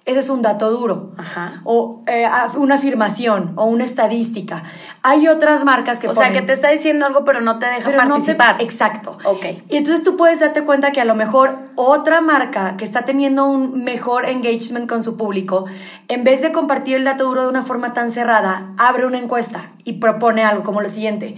Ese 0.08 0.20
es 0.20 0.30
un 0.30 0.40
dato 0.40 0.70
duro. 0.70 1.12
Ajá. 1.18 1.60
O 1.64 2.02
eh, 2.06 2.26
una 2.56 2.76
afirmación 2.76 3.52
o 3.56 3.66
una 3.66 3.84
estadística. 3.84 4.62
Hay 5.02 5.28
otras 5.28 5.64
marcas 5.64 6.00
que 6.00 6.08
O 6.08 6.14
sea, 6.14 6.32
que 6.32 6.40
te 6.40 6.54
está 6.54 6.70
diciendo 6.70 7.04
algo, 7.04 7.26
pero 7.26 7.42
no 7.42 7.58
te 7.58 7.66
deja 7.66 7.94
participar. 7.94 8.52
No 8.52 8.56
te, 8.56 8.64
exacto. 8.64 9.18
Ok. 9.24 9.44
Y 9.68 9.76
entonces 9.76 10.02
tú 10.02 10.16
puedes 10.16 10.40
darte 10.40 10.64
cuenta 10.64 10.92
que 10.92 11.02
a 11.02 11.04
lo 11.04 11.14
mejor 11.14 11.58
otra 11.74 12.22
marca 12.22 12.78
que 12.78 12.86
está 12.86 13.04
teniendo 13.04 13.44
un 13.44 13.84
mejor 13.84 14.24
engagement 14.24 14.88
con 14.88 15.02
su 15.02 15.18
público, 15.18 15.66
en 16.08 16.24
vez 16.24 16.40
de 16.40 16.52
compartir 16.52 16.96
el 16.96 17.04
dato 17.04 17.24
duro 17.24 17.42
de 17.42 17.48
una 17.48 17.62
forma 17.62 17.92
tan 17.92 18.10
cerrada, 18.10 18.72
abre 18.78 19.04
una 19.04 19.18
encuesta 19.18 19.72
y 19.84 19.94
propone 19.94 20.42
algo 20.42 20.62
como 20.62 20.80
lo 20.80 20.88
siguiente. 20.88 21.36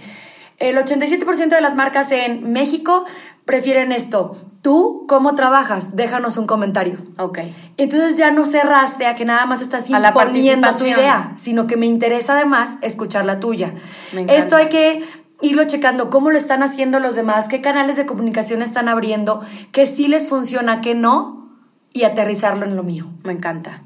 El 0.60 0.76
87% 0.76 1.48
de 1.48 1.60
las 1.60 1.74
marcas 1.74 2.12
en 2.12 2.52
México 2.52 3.04
prefieren 3.50 3.90
esto. 3.90 4.30
¿Tú 4.62 5.06
cómo 5.08 5.34
trabajas? 5.34 5.96
Déjanos 5.96 6.38
un 6.38 6.46
comentario. 6.46 6.98
Ok. 7.18 7.40
Entonces 7.78 8.16
ya 8.16 8.30
no 8.30 8.46
cerraste 8.46 9.06
a 9.06 9.16
que 9.16 9.24
nada 9.24 9.44
más 9.44 9.60
estás 9.60 9.90
A 9.90 9.98
la 9.98 10.10
imponiendo 10.10 10.72
tu 10.76 10.84
idea, 10.84 11.34
sino 11.36 11.66
que 11.66 11.76
me 11.76 11.86
interesa 11.86 12.34
además 12.34 12.78
escuchar 12.80 13.24
la 13.24 13.40
tuya. 13.40 13.74
Me. 14.12 14.22
Esto 14.36 14.54
hay 14.54 14.68
que 14.68 15.02
irlo 15.42 15.64
checando, 15.64 16.10
cómo 16.10 16.30
lo 16.30 16.38
están 16.38 16.62
haciendo 16.62 17.00
los 17.00 17.16
demás, 17.16 17.48
qué 17.48 17.60
canales 17.60 17.96
de 17.96 18.06
comunicación 18.06 18.62
están 18.62 18.88
abriendo, 18.88 19.40
qué 19.72 19.84
sí 19.84 20.06
les 20.06 20.28
funciona, 20.28 20.80
qué 20.80 20.94
no, 20.94 21.50
y 21.92 22.04
aterrizarlo 22.04 22.66
en 22.66 22.76
lo 22.76 22.84
mío. 22.84 23.06
Me 23.24 23.32
encanta. 23.32 23.82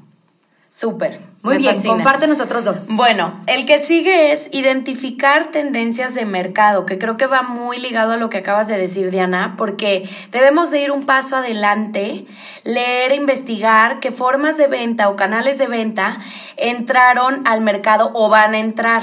Súper. 0.75 1.21
Muy 1.41 1.57
bien, 1.57 1.75
fascina. 1.75 1.93
comparte 1.93 2.27
nosotros 2.27 2.65
dos. 2.65 2.89
Bueno, 2.95 3.39
el 3.47 3.65
que 3.65 3.79
sigue 3.79 4.33
es 4.33 4.49
identificar 4.51 5.49
tendencias 5.49 6.15
de 6.15 6.25
mercado, 6.25 6.85
que 6.85 6.97
creo 6.97 7.15
que 7.15 7.27
va 7.27 7.43
muy 7.43 7.77
ligado 7.77 8.11
a 8.11 8.17
lo 8.17 8.27
que 8.27 8.39
acabas 8.39 8.67
de 8.67 8.77
decir, 8.77 9.09
Diana, 9.09 9.53
porque 9.57 10.03
debemos 10.33 10.71
de 10.71 10.81
ir 10.81 10.91
un 10.91 11.05
paso 11.05 11.37
adelante, 11.37 12.25
leer, 12.65 13.13
investigar 13.13 14.01
qué 14.01 14.11
formas 14.11 14.57
de 14.57 14.67
venta 14.67 15.07
o 15.07 15.15
canales 15.15 15.57
de 15.59 15.67
venta 15.67 16.19
entraron 16.57 17.47
al 17.47 17.61
mercado 17.61 18.11
o 18.13 18.27
van 18.27 18.53
a 18.53 18.59
entrar, 18.59 19.01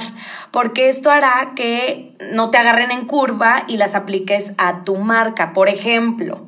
porque 0.51 0.91
esto 0.91 1.11
hará 1.11 1.53
que 1.57 2.15
no 2.35 2.51
te 2.51 2.59
agarren 2.59 2.91
en 2.91 3.07
curva 3.07 3.65
y 3.67 3.79
las 3.79 3.95
apliques 3.95 4.53
a 4.59 4.83
tu 4.85 4.99
marca. 4.99 5.55
Por 5.55 5.71
ejemplo, 5.71 6.47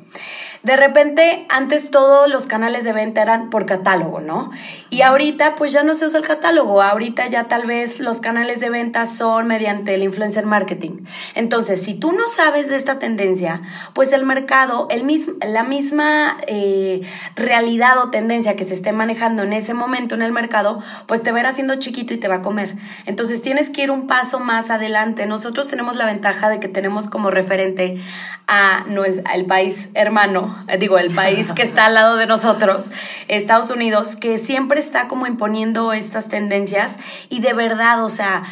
de 0.65 0.77
repente, 0.77 1.47
antes 1.51 1.91
todos 1.91 2.31
los 2.31 2.47
canales 2.47 2.85
de 2.85 2.93
venta 2.93 3.21
eran 3.23 3.51
por 3.51 3.67
catálogo, 3.67 4.21
¿no? 4.21 4.51
Y 4.91 5.03
ahorita, 5.03 5.57
pues 5.57 5.73
ya 5.73 5.83
no 5.83 5.95
se 5.95 6.07
usa 6.07 6.19
el 6.21 6.27
catálogo. 6.27 6.81
Ahorita 6.83 7.27
ya 7.27 7.45
tal 7.45 7.67
vez 7.67 8.01
los 8.01 8.21
canales 8.21 8.61
de 8.61 8.71
venta 8.71 9.05
son 9.05 9.47
mediante 9.47 9.95
el 9.95 10.03
influencer 10.03 10.47
marketing. 10.47 11.05
Entonces, 11.35 11.83
si 11.83 11.95
tú 11.95 12.13
no 12.13 12.29
sabes 12.29 12.71
de 12.71 12.77
esta 12.77 12.99
tendencia, 12.99 13.61
pues 13.93 14.13
el 14.13 14.25
mercado, 14.25 14.89
el 14.91 15.05
mismo, 15.05 15.35
la 15.47 15.65
misma 15.65 16.39
eh, 16.47 17.03
realidad 17.37 17.99
o 17.99 18.11
tendencia 18.11 18.57
que 18.57 18.65
se 18.65 18.73
esté 18.75 18.93
manejando 18.93 19.43
en 19.43 19.53
ese 19.53 19.75
momento 19.75 20.15
en 20.15 20.23
el 20.23 20.33
mercado, 20.33 20.83
pues 21.07 21.23
te 21.23 21.31
va 21.31 21.39
a 21.39 21.41
ir 21.41 21.47
haciendo 21.47 21.75
chiquito 21.75 22.15
y 22.15 22.17
te 22.17 22.29
va 22.29 22.37
a 22.37 22.43
comer. 22.43 22.75
Entonces, 23.05 23.43
tienes 23.43 23.69
que 23.69 23.83
ir 23.83 23.91
un 23.91 24.07
paso 24.07 24.41
más 24.41 24.71
adelante. 24.71 25.27
Nosotros 25.27 25.69
tenemos 25.69 25.97
la 25.97 26.07
ventaja 26.07 26.49
de 26.49 26.59
que 26.59 26.69
tenemos 26.69 27.09
como 27.09 27.31
referente 27.31 28.01
a 28.47 28.85
nues- 28.89 29.23
al 29.27 29.45
país 29.47 29.89
hermano, 29.95 30.54
eh, 30.69 30.79
digo, 30.79 30.99
el 30.99 31.15
país 31.15 31.53
que 31.53 31.63
está 31.63 31.87
al 31.87 31.95
lado 31.95 32.17
de 32.17 32.27
nosotros, 32.27 32.93
Estados 33.29 33.71
Unidos, 33.71 34.17
que 34.17 34.39
siempre 34.39 34.81
está 34.81 35.09
como 35.09 35.27
imponiendo 35.27 35.93
estas 35.93 36.29
tendencias 36.29 36.99
y 37.29 37.41
de 37.41 37.53
verdad, 37.53 38.05
o 38.05 38.11
sea, 38.11 38.43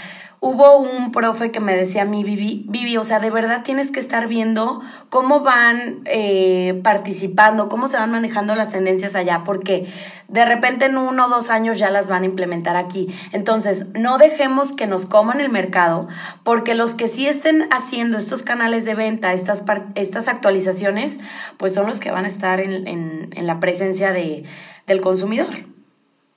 hubo 0.44 0.76
un 0.78 1.12
profe 1.12 1.52
que 1.52 1.60
me 1.60 1.76
decía 1.76 2.02
a 2.02 2.04
mí, 2.04 2.24
Vivi, 2.24 2.66
Vivi, 2.68 2.96
o 2.96 3.04
sea, 3.04 3.20
de 3.20 3.30
verdad 3.30 3.62
tienes 3.62 3.92
que 3.92 4.00
estar 4.00 4.26
viendo 4.26 4.82
cómo 5.08 5.38
van 5.40 6.00
eh, 6.04 6.80
participando, 6.82 7.68
cómo 7.68 7.86
se 7.86 7.96
van 7.96 8.10
manejando 8.10 8.56
las 8.56 8.72
tendencias 8.72 9.14
allá, 9.14 9.42
porque 9.44 9.86
de 10.26 10.44
repente 10.44 10.86
en 10.86 10.96
uno 10.98 11.26
o 11.26 11.28
dos 11.28 11.48
años 11.48 11.78
ya 11.78 11.90
las 11.90 12.08
van 12.08 12.24
a 12.24 12.26
implementar 12.26 12.74
aquí. 12.74 13.06
Entonces, 13.30 13.86
no 13.94 14.18
dejemos 14.18 14.72
que 14.72 14.88
nos 14.88 15.06
coman 15.06 15.40
el 15.40 15.48
mercado, 15.48 16.08
porque 16.42 16.74
los 16.74 16.94
que 16.94 17.06
sí 17.06 17.28
estén 17.28 17.68
haciendo 17.70 18.18
estos 18.18 18.42
canales 18.42 18.84
de 18.84 18.96
venta, 18.96 19.32
estas, 19.32 19.62
estas 19.94 20.26
actualizaciones, 20.26 21.20
pues 21.56 21.72
son 21.72 21.86
los 21.86 22.00
que 22.00 22.10
van 22.10 22.24
a 22.24 22.28
estar 22.28 22.60
en, 22.60 22.88
en- 22.88 23.30
en 23.32 23.46
la 23.46 23.60
presencia 23.60 24.10
de, 24.12 24.42
del 24.88 25.00
consumidor. 25.00 25.46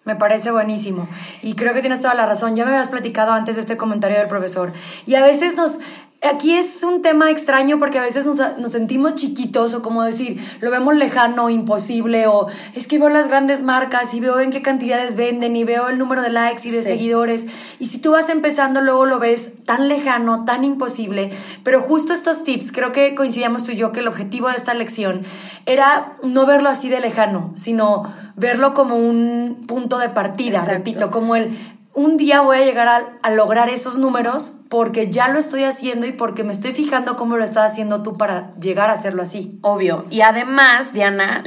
Me 0.06 0.16
parece 0.16 0.52
buenísimo. 0.52 1.10
Y 1.42 1.56
creo 1.56 1.74
que 1.74 1.82
tienes 1.82 2.00
toda 2.00 2.14
la 2.14 2.28
razón. 2.28 2.56
Ya 2.56 2.64
me 2.64 2.72
habías 2.72 2.90
platicado 2.90 3.32
antes 3.34 3.56
de 3.56 3.62
este 3.62 3.76
comentario 3.76 4.18
del 4.18 4.28
profesor. 4.28 4.72
Y 5.06 5.16
a 5.16 5.24
veces 5.24 5.56
nos... 5.56 5.80
Aquí 6.26 6.54
es 6.54 6.84
un 6.84 7.02
tema 7.02 7.30
extraño 7.30 7.80
porque 7.80 8.00
a 8.00 8.02
veces 8.02 8.26
nos, 8.26 8.38
nos 8.58 8.72
sentimos 8.72 9.16
chiquitos 9.16 9.74
o 9.74 9.82
como 9.82 10.04
decir, 10.04 10.40
lo 10.62 10.72
vemos 10.72 10.96
lejano, 10.96 11.50
imposible, 11.50 12.28
o 12.28 12.48
es 12.74 12.88
que 12.88 12.98
veo 13.00 13.10
las 13.10 13.28
grandes 13.28 13.64
marcas 13.64 14.14
y 14.14 14.20
veo 14.20 14.40
en 14.40 14.52
qué 14.52 14.62
cantidades 14.62 15.16
venden 15.16 15.56
y 15.56 15.64
veo 15.64 15.90
el 15.90 15.98
número 15.98 16.22
de 16.22 16.30
likes 16.30 16.68
y 16.68 16.72
de 16.72 16.82
Sí. 16.82 16.88
seguidores. 16.88 17.46
Y 17.80 17.88
si 17.88 18.00
tú 18.00 18.12
vas 18.12 18.30
empezando, 18.30 18.82
luego 18.82 19.06
lo 19.06 19.20
ves 19.20 19.64
tan 19.66 19.88
lejano, 19.88 20.46
tan 20.46 20.64
imposible. 20.64 21.32
Pero 21.64 21.82
justo 21.82 22.14
estos 22.14 22.44
tips, 22.44 22.72
creo 22.72 22.92
que 22.92 23.16
coincidíamos 23.16 23.64
tú 23.64 23.72
y 23.72 23.76
yo 23.76 23.92
que 23.92 24.00
el 24.00 24.08
objetivo 24.08 24.50
de 24.50 24.56
esta 24.56 24.74
lección 24.74 25.24
era 25.66 26.18
no 26.24 26.46
verlo 26.46 26.70
así 26.70 26.90
de 26.90 27.00
lejano, 27.00 27.52
sino 27.56 28.04
verlo 28.36 28.74
como 28.74 28.96
un 28.96 29.64
punto 29.68 29.98
de 29.98 30.10
partida, 30.10 30.60
Exacto. 30.60 30.72
repito, 30.74 31.12
como 31.12 31.36
el 31.36 31.56
un 31.96 32.18
día 32.18 32.42
voy 32.42 32.58
a 32.58 32.66
llegar 32.66 33.18
a, 33.22 33.32
lograr 33.32 33.70
esos 33.70 33.98
números 33.98 34.52
porque 34.70 35.10
ya 35.10 35.30
lo 35.30 35.40
estoy 35.40 35.64
haciendo 35.64 36.06
y 36.06 36.12
porque 36.12 36.44
me 36.44 36.52
estoy 36.52 36.74
fijando 36.74 37.16
cómo 37.16 37.38
lo 37.38 37.44
estás 37.46 37.72
haciendo 37.72 38.04
tú 38.04 38.18
para 38.18 38.54
llegar 38.60 38.90
a 38.90 38.94
hacerlo 38.94 39.24
así. 39.24 39.58
Obvio. 39.62 40.04
Y 40.10 40.20
además, 40.22 40.92
Diana, 40.92 41.42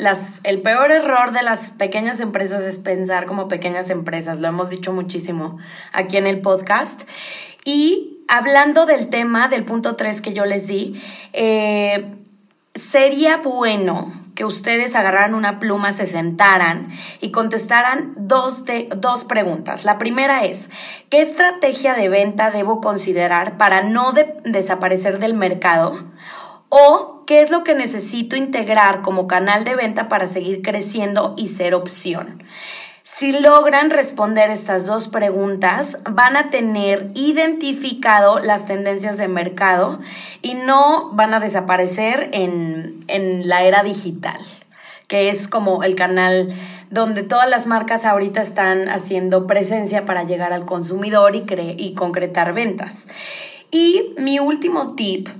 el 0.45 0.63
peor 0.63 0.91
error 0.91 1.33
de 1.33 1.43
las 1.43 1.71
pequeñas 1.73 2.21
empresas 2.21 2.63
es 2.63 2.79
pensar 2.79 3.27
como 3.27 3.47
pequeñas 3.47 3.91
empresas. 3.91 4.41
Lo 4.41 4.49
hemos 4.49 4.71
dicho 4.71 4.93
muchísimo 4.93 5.59
aquí 5.93 6.17
en 6.17 6.27
el 6.27 6.41
podcast. 6.41 7.03
Y 7.65 8.25
hablando 8.27 8.87
del 8.87 9.11
tema, 9.11 9.49
del 9.49 9.65
punto 9.65 9.97
3 9.97 10.23
que 10.23 10.33
yo 10.33 10.47
les 10.47 10.67
di, 10.67 11.01
eh, 11.35 12.11
sería 12.75 13.37
bueno 13.37 14.11
que 14.39 14.45
ustedes 14.45 14.95
agarraran 14.95 15.35
una 15.35 15.59
pluma, 15.59 15.91
se 15.91 16.07
sentaran 16.07 16.91
y 17.21 17.33
contestaran 17.33 18.13
dos, 18.17 18.65
de, 18.65 18.89
dos 18.97 19.25
preguntas. 19.25 19.85
La 19.85 19.99
primera 19.99 20.45
es, 20.45 20.71
¿qué 21.11 21.21
estrategia 21.21 21.95
de 21.95 22.09
venta 22.09 22.53
debo 22.53 22.81
considerar 22.81 23.57
para 23.57 23.83
no 23.83 24.13
de- 24.13 24.37
desaparecer 24.45 25.19
del 25.19 25.35
mercado? 25.35 26.05
¿O 26.69 27.25
qué 27.27 27.43
es 27.43 27.51
lo 27.51 27.65
que 27.65 27.75
necesito 27.75 28.37
integrar 28.37 29.03
como 29.03 29.27
canal 29.27 29.65
de 29.65 29.75
venta 29.75 30.09
para 30.09 30.29
seguir 30.29 30.63
creciendo 30.63 31.35
y 31.37 31.49
ser 31.49 31.75
opción? 31.75 32.45
Si 33.11 33.33
logran 33.33 33.89
responder 33.89 34.51
estas 34.51 34.85
dos 34.85 35.09
preguntas, 35.09 35.97
van 36.11 36.37
a 36.37 36.51
tener 36.51 37.11
identificado 37.15 38.39
las 38.39 38.67
tendencias 38.67 39.17
de 39.17 39.29
mercado 39.29 39.99
y 40.43 40.53
no 40.53 41.11
van 41.15 41.33
a 41.33 41.41
desaparecer 41.41 42.29
en, 42.35 43.03
en 43.09 43.49
la 43.49 43.63
era 43.63 43.83
digital, 43.83 44.39
que 45.07 45.31
es 45.31 45.49
como 45.49 45.85
el 45.85 45.95
canal 45.95 46.53
donde 46.91 47.23
todas 47.23 47.49
las 47.49 47.67
marcas 47.67 48.05
ahorita 48.05 48.43
están 48.43 48.91
haciendo 48.91 49.47
presencia 49.47 50.05
para 50.05 50.25
llegar 50.25 50.53
al 50.53 50.67
consumidor 50.67 51.35
y, 51.35 51.41
cre- 51.47 51.77
y 51.79 51.95
concretar 51.95 52.53
ventas. 52.53 53.09
Y 53.71 54.15
mi 54.19 54.39
último 54.39 54.97
tip 54.97 55.31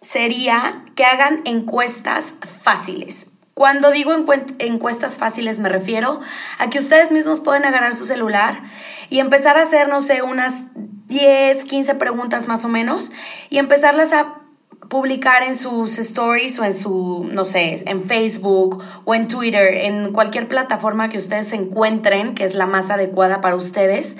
sería 0.00 0.84
que 0.94 1.04
hagan 1.04 1.40
encuestas 1.44 2.34
fáciles. 2.62 3.32
Cuando 3.56 3.90
digo 3.90 4.12
encuestas 4.58 5.16
fáciles 5.16 5.60
me 5.60 5.70
refiero 5.70 6.20
a 6.58 6.68
que 6.68 6.78
ustedes 6.78 7.10
mismos 7.10 7.40
pueden 7.40 7.64
agarrar 7.64 7.96
su 7.96 8.04
celular 8.04 8.62
y 9.08 9.20
empezar 9.20 9.56
a 9.56 9.62
hacer, 9.62 9.88
no 9.88 10.02
sé, 10.02 10.20
unas 10.20 10.64
10, 11.06 11.64
15 11.64 11.94
preguntas 11.94 12.48
más 12.48 12.66
o 12.66 12.68
menos 12.68 13.12
y 13.48 13.56
empezarlas 13.56 14.12
a 14.12 14.42
publicar 14.90 15.42
en 15.42 15.56
sus 15.56 15.98
stories 15.98 16.58
o 16.58 16.64
en 16.64 16.74
su, 16.74 17.26
no 17.32 17.46
sé, 17.46 17.82
en 17.86 18.02
Facebook 18.02 18.84
o 19.06 19.14
en 19.14 19.26
Twitter, 19.26 19.72
en 19.72 20.12
cualquier 20.12 20.48
plataforma 20.48 21.08
que 21.08 21.16
ustedes 21.16 21.50
encuentren, 21.54 22.34
que 22.34 22.44
es 22.44 22.56
la 22.56 22.66
más 22.66 22.90
adecuada 22.90 23.40
para 23.40 23.56
ustedes, 23.56 24.18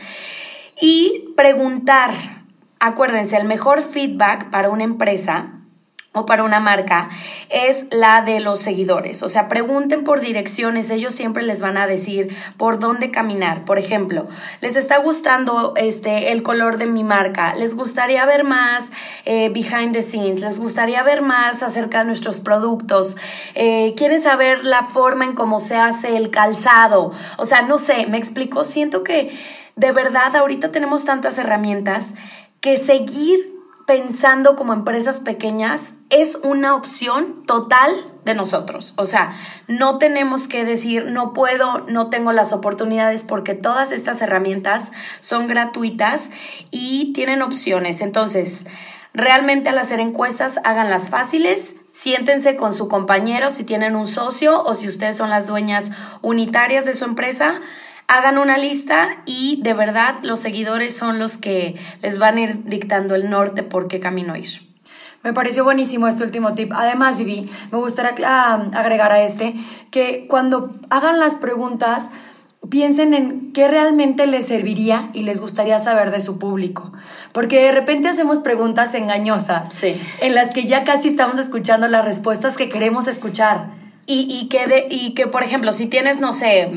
y 0.80 1.34
preguntar. 1.36 2.14
Acuérdense, 2.80 3.36
el 3.36 3.44
mejor 3.44 3.82
feedback 3.82 4.48
para 4.48 4.70
una 4.70 4.84
empresa 4.84 5.55
o 6.16 6.25
para 6.25 6.44
una 6.44 6.61
marca 6.61 7.11
es 7.50 7.87
la 7.90 8.23
de 8.23 8.40
los 8.40 8.58
seguidores. 8.61 9.23
O 9.23 9.28
sea, 9.28 9.49
pregunten 9.49 10.02
por 10.02 10.20
direcciones, 10.20 10.88
ellos 10.90 11.14
siempre 11.14 11.42
les 11.42 11.61
van 11.61 11.76
a 11.76 11.87
decir 11.87 12.35
por 12.56 12.78
dónde 12.78 13.11
caminar. 13.11 13.64
Por 13.64 13.78
ejemplo, 13.78 14.26
les 14.61 14.76
está 14.76 14.96
gustando 14.96 15.75
este 15.76 16.32
el 16.32 16.42
color 16.42 16.78
de 16.78 16.87
mi 16.87 17.04
marca, 17.04 17.54
les 17.54 17.76
gustaría 17.76 18.25
ver 18.25 18.44
más 18.44 18.92
eh, 19.26 19.50
behind 19.50 19.92
the 19.92 20.02
scenes, 20.02 20.40
les 20.40 20.58
gustaría 20.58 21.02
ver 21.02 21.20
más 21.20 21.62
acerca 21.62 21.99
de 21.99 22.06
nuestros 22.06 22.40
productos, 22.40 23.16
eh, 23.54 23.94
quieren 23.96 24.20
saber 24.20 24.64
la 24.64 24.85
forma 24.85 25.26
en 25.26 25.35
cómo 25.35 25.61
se 25.61 25.76
hace 25.76 26.16
el 26.16 26.30
calzado. 26.30 27.12
O 27.37 27.44
sea, 27.44 27.62
no 27.62 27.78
sé, 27.78 28.06
me 28.06 28.16
explico, 28.16 28.64
siento 28.64 29.04
que 29.04 29.37
de 29.75 29.92
verdad 29.92 30.35
ahorita 30.35 30.73
tenemos 30.73 31.04
tantas 31.04 31.37
herramientas 31.37 32.14
que 32.61 32.78
seguir 32.78 33.55
pensando 33.86 34.56
como 34.56 34.72
empresas 34.72 35.20
pequeñas 35.20 35.94
es 36.10 36.40
una 36.42 36.74
opción 36.74 37.46
total 37.46 37.94
de 38.24 38.34
nosotros. 38.34 38.94
O 38.96 39.06
sea, 39.06 39.32
no 39.68 39.98
tenemos 39.98 40.48
que 40.48 40.64
decir, 40.64 41.06
no 41.06 41.32
puedo, 41.32 41.86
no 41.88 42.08
tengo 42.08 42.32
las 42.32 42.52
oportunidades 42.52 43.22
porque 43.22 43.54
todas 43.54 43.92
estas 43.92 44.20
herramientas 44.20 44.90
son 45.20 45.46
gratuitas 45.46 46.32
y 46.72 47.12
tienen 47.12 47.42
opciones. 47.42 48.00
Entonces, 48.00 48.66
realmente 49.14 49.68
al 49.68 49.78
hacer 49.78 50.00
encuestas, 50.00 50.58
háganlas 50.64 51.08
fáciles, 51.08 51.76
siéntense 51.90 52.56
con 52.56 52.74
su 52.74 52.88
compañero 52.88 53.50
si 53.50 53.62
tienen 53.62 53.94
un 53.94 54.08
socio 54.08 54.64
o 54.64 54.74
si 54.74 54.88
ustedes 54.88 55.16
son 55.16 55.30
las 55.30 55.46
dueñas 55.46 55.92
unitarias 56.22 56.86
de 56.86 56.94
su 56.94 57.04
empresa 57.04 57.60
hagan 58.08 58.38
una 58.38 58.58
lista 58.58 59.22
y 59.26 59.60
de 59.62 59.75
verdad 59.75 60.16
los 60.22 60.40
seguidores 60.40 60.96
son 60.96 61.18
los 61.18 61.38
que 61.38 61.76
les 62.02 62.18
van 62.18 62.36
a 62.36 62.40
ir 62.42 62.64
dictando 62.64 63.14
el 63.14 63.30
norte 63.30 63.62
por 63.62 63.88
qué 63.88 64.00
camino 64.00 64.36
ir. 64.36 64.66
Me 65.22 65.32
pareció 65.32 65.64
buenísimo 65.64 66.06
este 66.06 66.22
último 66.22 66.54
tip. 66.54 66.72
Además, 66.72 67.18
Vivi, 67.18 67.50
me 67.72 67.78
gustaría 67.78 68.14
ah, 68.25 68.70
agregar 68.75 69.10
a 69.10 69.22
este 69.22 69.54
que 69.90 70.26
cuando 70.28 70.70
hagan 70.88 71.18
las 71.18 71.34
preguntas, 71.34 72.10
piensen 72.70 73.14
en 73.14 73.52
qué 73.52 73.68
realmente 73.68 74.26
les 74.26 74.46
serviría 74.46 75.10
y 75.14 75.22
les 75.22 75.40
gustaría 75.40 75.78
saber 75.78 76.10
de 76.10 76.20
su 76.20 76.38
público. 76.38 76.92
Porque 77.32 77.60
de 77.60 77.72
repente 77.72 78.08
hacemos 78.08 78.38
preguntas 78.38 78.94
engañosas 78.94 79.82
en 79.82 80.34
las 80.34 80.52
que 80.52 80.64
ya 80.64 80.84
casi 80.84 81.08
estamos 81.08 81.38
escuchando 81.38 81.88
las 81.88 82.04
respuestas 82.04 82.56
que 82.56 82.68
queremos 82.68 83.08
escuchar. 83.08 83.70
Y, 84.06 84.28
y, 84.30 84.48
que 84.48 84.66
de, 84.68 84.86
y 84.88 85.14
que, 85.14 85.26
por 85.26 85.42
ejemplo, 85.42 85.72
si 85.72 85.86
tienes, 85.86 86.20
no 86.20 86.32
sé, 86.32 86.70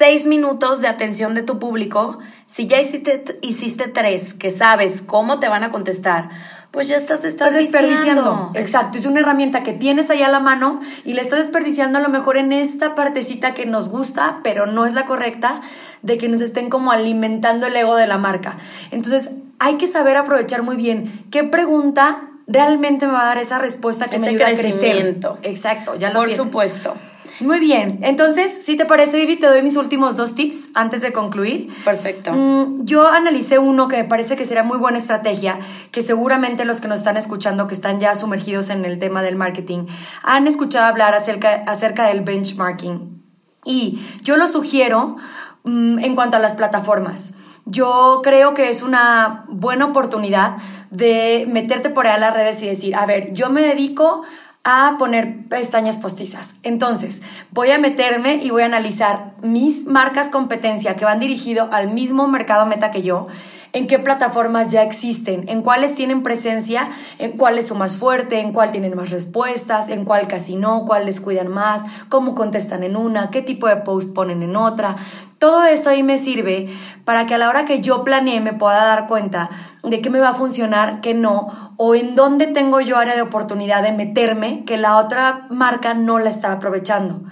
seis 0.00 0.24
minutos 0.24 0.80
de 0.80 0.88
atención 0.88 1.34
de 1.34 1.42
tu 1.42 1.58
público, 1.58 2.20
si 2.46 2.66
ya 2.66 2.80
hiciste, 2.80 3.38
hiciste 3.42 3.86
tres 3.86 4.32
que 4.32 4.50
sabes 4.50 5.02
cómo 5.02 5.40
te 5.40 5.48
van 5.50 5.62
a 5.62 5.68
contestar, 5.68 6.30
pues 6.70 6.88
ya 6.88 6.96
estás 6.96 7.20
desperdiciando. 7.20 7.60
Estás 7.60 7.72
desperdiciando. 7.72 8.50
Exacto, 8.54 8.96
es 8.96 9.04
una 9.04 9.20
herramienta 9.20 9.62
que 9.62 9.74
tienes 9.74 10.08
ahí 10.08 10.22
a 10.22 10.28
la 10.28 10.40
mano 10.40 10.80
y 11.04 11.12
la 11.12 11.20
estás 11.20 11.40
desperdiciando 11.40 11.98
a 11.98 12.00
lo 12.00 12.08
mejor 12.08 12.38
en 12.38 12.50
esta 12.54 12.94
partecita 12.94 13.52
que 13.52 13.66
nos 13.66 13.90
gusta, 13.90 14.40
pero 14.42 14.64
no 14.64 14.86
es 14.86 14.94
la 14.94 15.04
correcta, 15.04 15.60
de 16.00 16.16
que 16.16 16.30
nos 16.30 16.40
estén 16.40 16.70
como 16.70 16.92
alimentando 16.92 17.66
el 17.66 17.76
ego 17.76 17.94
de 17.96 18.06
la 18.06 18.16
marca. 18.16 18.56
Entonces, 18.92 19.32
hay 19.58 19.76
que 19.76 19.86
saber 19.86 20.16
aprovechar 20.16 20.62
muy 20.62 20.76
bien 20.76 21.12
qué 21.30 21.44
pregunta 21.44 22.22
realmente 22.46 23.06
me 23.06 23.12
va 23.12 23.20
a 23.20 23.26
dar 23.26 23.38
esa 23.38 23.58
respuesta 23.58 24.08
que 24.08 24.18
me 24.18 24.28
ayuda 24.28 24.48
a 24.48 24.52
crecer. 24.54 25.18
Exacto, 25.42 25.94
ya 25.96 26.08
lo 26.08 26.20
Por 26.20 26.30
supuesto. 26.30 26.96
Muy 27.40 27.58
bien, 27.58 28.00
entonces, 28.02 28.64
si 28.64 28.76
te 28.76 28.84
parece, 28.84 29.16
Vivi, 29.16 29.36
te 29.36 29.46
doy 29.46 29.62
mis 29.62 29.76
últimos 29.76 30.16
dos 30.16 30.34
tips 30.34 30.70
antes 30.74 31.00
de 31.00 31.12
concluir. 31.12 31.68
Perfecto. 31.84 32.32
Mm, 32.32 32.84
yo 32.84 33.08
analicé 33.08 33.58
uno 33.58 33.88
que 33.88 33.96
me 33.96 34.04
parece 34.04 34.36
que 34.36 34.44
sería 34.44 34.62
muy 34.62 34.78
buena 34.78 34.98
estrategia, 34.98 35.58
que 35.90 36.02
seguramente 36.02 36.64
los 36.64 36.80
que 36.80 36.88
nos 36.88 36.98
están 36.98 37.16
escuchando, 37.16 37.66
que 37.66 37.74
están 37.74 37.98
ya 37.98 38.14
sumergidos 38.14 38.70
en 38.70 38.84
el 38.84 38.98
tema 38.98 39.22
del 39.22 39.36
marketing, 39.36 39.86
han 40.22 40.46
escuchado 40.46 40.86
hablar 40.86 41.14
acerca, 41.14 41.62
acerca 41.66 42.08
del 42.08 42.20
benchmarking. 42.20 43.22
Y 43.64 44.00
yo 44.22 44.36
lo 44.36 44.46
sugiero 44.46 45.16
mm, 45.64 45.98
en 45.98 46.14
cuanto 46.14 46.36
a 46.36 46.40
las 46.40 46.54
plataformas. 46.54 47.32
Yo 47.66 48.20
creo 48.22 48.54
que 48.54 48.70
es 48.70 48.82
una 48.82 49.44
buena 49.48 49.86
oportunidad 49.86 50.56
de 50.90 51.46
meterte 51.48 51.90
por 51.90 52.06
ahí 52.06 52.14
a 52.14 52.18
las 52.18 52.34
redes 52.34 52.62
y 52.62 52.66
decir, 52.66 52.96
a 52.96 53.06
ver, 53.06 53.32
yo 53.32 53.50
me 53.50 53.62
dedico 53.62 54.22
a 54.64 54.96
poner 54.98 55.48
pestañas 55.48 55.98
postizas. 55.98 56.56
Entonces, 56.62 57.22
voy 57.50 57.70
a 57.70 57.78
meterme 57.78 58.34
y 58.34 58.50
voy 58.50 58.62
a 58.62 58.66
analizar 58.66 59.34
mis 59.42 59.86
marcas 59.86 60.28
competencia 60.28 60.96
que 60.96 61.04
van 61.04 61.18
dirigido 61.18 61.68
al 61.72 61.92
mismo 61.92 62.28
mercado 62.28 62.66
meta 62.66 62.90
que 62.90 63.02
yo, 63.02 63.26
en 63.72 63.86
qué 63.86 63.98
plataformas 63.98 64.68
ya 64.68 64.82
existen, 64.82 65.48
en 65.48 65.62
cuáles 65.62 65.94
tienen 65.94 66.22
presencia, 66.22 66.90
en 67.18 67.32
cuál 67.32 67.58
es 67.58 67.68
su 67.68 67.74
más 67.74 67.96
fuerte, 67.96 68.40
en 68.40 68.52
cuál 68.52 68.70
tienen 68.70 68.96
más 68.96 69.10
respuestas, 69.10 69.88
en 69.88 70.04
cuál 70.04 70.26
casi 70.26 70.56
no, 70.56 70.84
cuál 70.84 71.06
les 71.06 71.20
cuidan 71.20 71.48
más, 71.48 71.84
cómo 72.08 72.34
contestan 72.34 72.82
en 72.82 72.96
una, 72.96 73.30
qué 73.30 73.42
tipo 73.42 73.68
de 73.68 73.76
post 73.76 74.12
ponen 74.12 74.42
en 74.42 74.56
otra. 74.56 74.96
Todo 75.40 75.64
esto 75.64 75.88
ahí 75.88 76.02
me 76.02 76.18
sirve 76.18 76.68
para 77.06 77.24
que 77.24 77.34
a 77.34 77.38
la 77.38 77.48
hora 77.48 77.64
que 77.64 77.80
yo 77.80 78.04
planeé 78.04 78.42
me 78.42 78.52
pueda 78.52 78.84
dar 78.84 79.06
cuenta 79.06 79.48
de 79.82 80.02
qué 80.02 80.10
me 80.10 80.20
va 80.20 80.28
a 80.28 80.34
funcionar, 80.34 81.00
qué 81.00 81.14
no, 81.14 81.72
o 81.78 81.94
en 81.94 82.14
dónde 82.14 82.46
tengo 82.46 82.82
yo 82.82 82.98
área 82.98 83.14
de 83.14 83.22
oportunidad 83.22 83.82
de 83.82 83.92
meterme 83.92 84.66
que 84.66 84.76
la 84.76 84.98
otra 84.98 85.46
marca 85.48 85.94
no 85.94 86.18
la 86.18 86.28
está 86.28 86.52
aprovechando. 86.52 87.22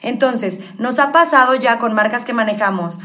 Entonces, 0.00 0.60
nos 0.78 0.98
ha 0.98 1.12
pasado 1.12 1.56
ya 1.56 1.78
con 1.78 1.92
marcas 1.92 2.24
que 2.24 2.32
manejamos 2.32 3.00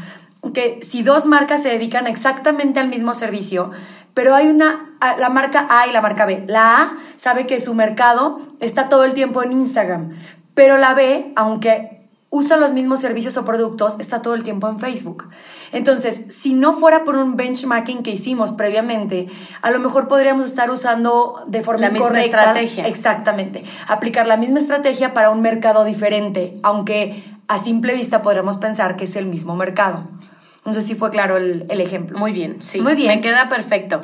que 0.54 0.78
si 0.80 1.02
dos 1.02 1.26
marcas 1.26 1.62
se 1.62 1.68
dedican 1.68 2.06
exactamente 2.06 2.80
al 2.80 2.88
mismo 2.88 3.12
servicio, 3.12 3.70
pero 4.14 4.34
hay 4.34 4.46
una, 4.46 4.94
la 5.18 5.28
marca 5.28 5.66
A 5.68 5.86
y 5.88 5.92
la 5.92 6.00
marca 6.00 6.24
B. 6.24 6.42
La 6.46 6.80
A 6.80 6.96
sabe 7.16 7.46
que 7.46 7.60
su 7.60 7.74
mercado 7.74 8.38
está 8.60 8.88
todo 8.88 9.04
el 9.04 9.12
tiempo 9.12 9.42
en 9.42 9.52
Instagram, 9.52 10.16
pero 10.54 10.78
la 10.78 10.94
B, 10.94 11.34
aunque 11.36 12.03
usa 12.30 12.56
los 12.56 12.72
mismos 12.72 13.00
servicios 13.00 13.36
o 13.36 13.44
productos, 13.44 13.96
está 14.00 14.20
todo 14.20 14.34
el 14.34 14.42
tiempo 14.42 14.68
en 14.68 14.80
Facebook. 14.80 15.28
Entonces, 15.72 16.22
si 16.28 16.54
no 16.54 16.72
fuera 16.72 17.04
por 17.04 17.16
un 17.16 17.36
benchmarking 17.36 18.02
que 18.02 18.10
hicimos 18.10 18.52
previamente, 18.52 19.28
a 19.62 19.70
lo 19.70 19.78
mejor 19.78 20.08
podríamos 20.08 20.44
estar 20.44 20.70
usando 20.70 21.44
de 21.46 21.62
forma 21.62 21.88
la 21.88 21.96
incorrecta. 21.96 22.38
estrategia. 22.38 22.88
Exactamente. 22.88 23.64
Aplicar 23.86 24.26
la 24.26 24.36
misma 24.36 24.58
estrategia 24.58 25.14
para 25.14 25.30
un 25.30 25.42
mercado 25.42 25.84
diferente, 25.84 26.58
aunque 26.62 27.22
a 27.46 27.58
simple 27.58 27.94
vista 27.94 28.22
podríamos 28.22 28.56
pensar 28.56 28.96
que 28.96 29.04
es 29.04 29.16
el 29.16 29.26
mismo 29.26 29.54
mercado. 29.54 30.08
No 30.64 30.72
sé 30.72 30.80
si 30.80 30.94
fue 30.94 31.10
claro 31.10 31.36
el, 31.36 31.66
ejemplo. 31.68 32.18
Muy 32.18 32.32
bien, 32.32 32.56
sí. 32.62 32.80
Muy 32.80 32.94
bien. 32.94 33.08
Me 33.08 33.20
queda 33.20 33.50
perfecto. 33.50 34.00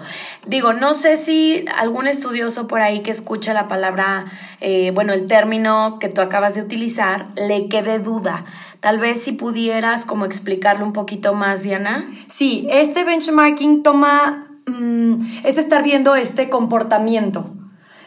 Digo, 0.47 0.75
no 0.75 0.93
sé 0.93 1.17
si 1.17 1.65
algún 1.79 2.07
estudioso 2.07 2.69
por 2.69 2.83
ahí 2.83 3.01
que 3.01 3.11
escucha 3.11 3.55
la 3.55 3.67
palabra, 3.67 4.27
eh, 4.61 4.93
bueno, 4.95 5.15
el 5.15 5.27
término 5.27 5.99
que 5.99 6.11
tú 6.11 6.21
acabas 6.21 6.55
de 6.55 6.63
utilizar, 6.63 7.29
le 7.35 7.69
quede 7.69 7.99
duda. 7.99 8.45
Tal 8.81 8.99
vez 8.99 9.23
si 9.23 9.33
pudieras 9.33 10.05
como 10.05 10.27
explicarlo 10.27 10.85
un 10.85 10.93
poquito 10.93 11.33
más, 11.33 11.63
Diana. 11.63 12.07
Sí, 12.27 12.67
este 12.71 13.05
benchmarking 13.05 13.83
toma, 13.83 14.51
mm, 14.67 15.15
es 15.45 15.57
estar 15.57 15.83
viendo 15.83 16.15
este 16.15 16.51
comportamiento 16.51 17.55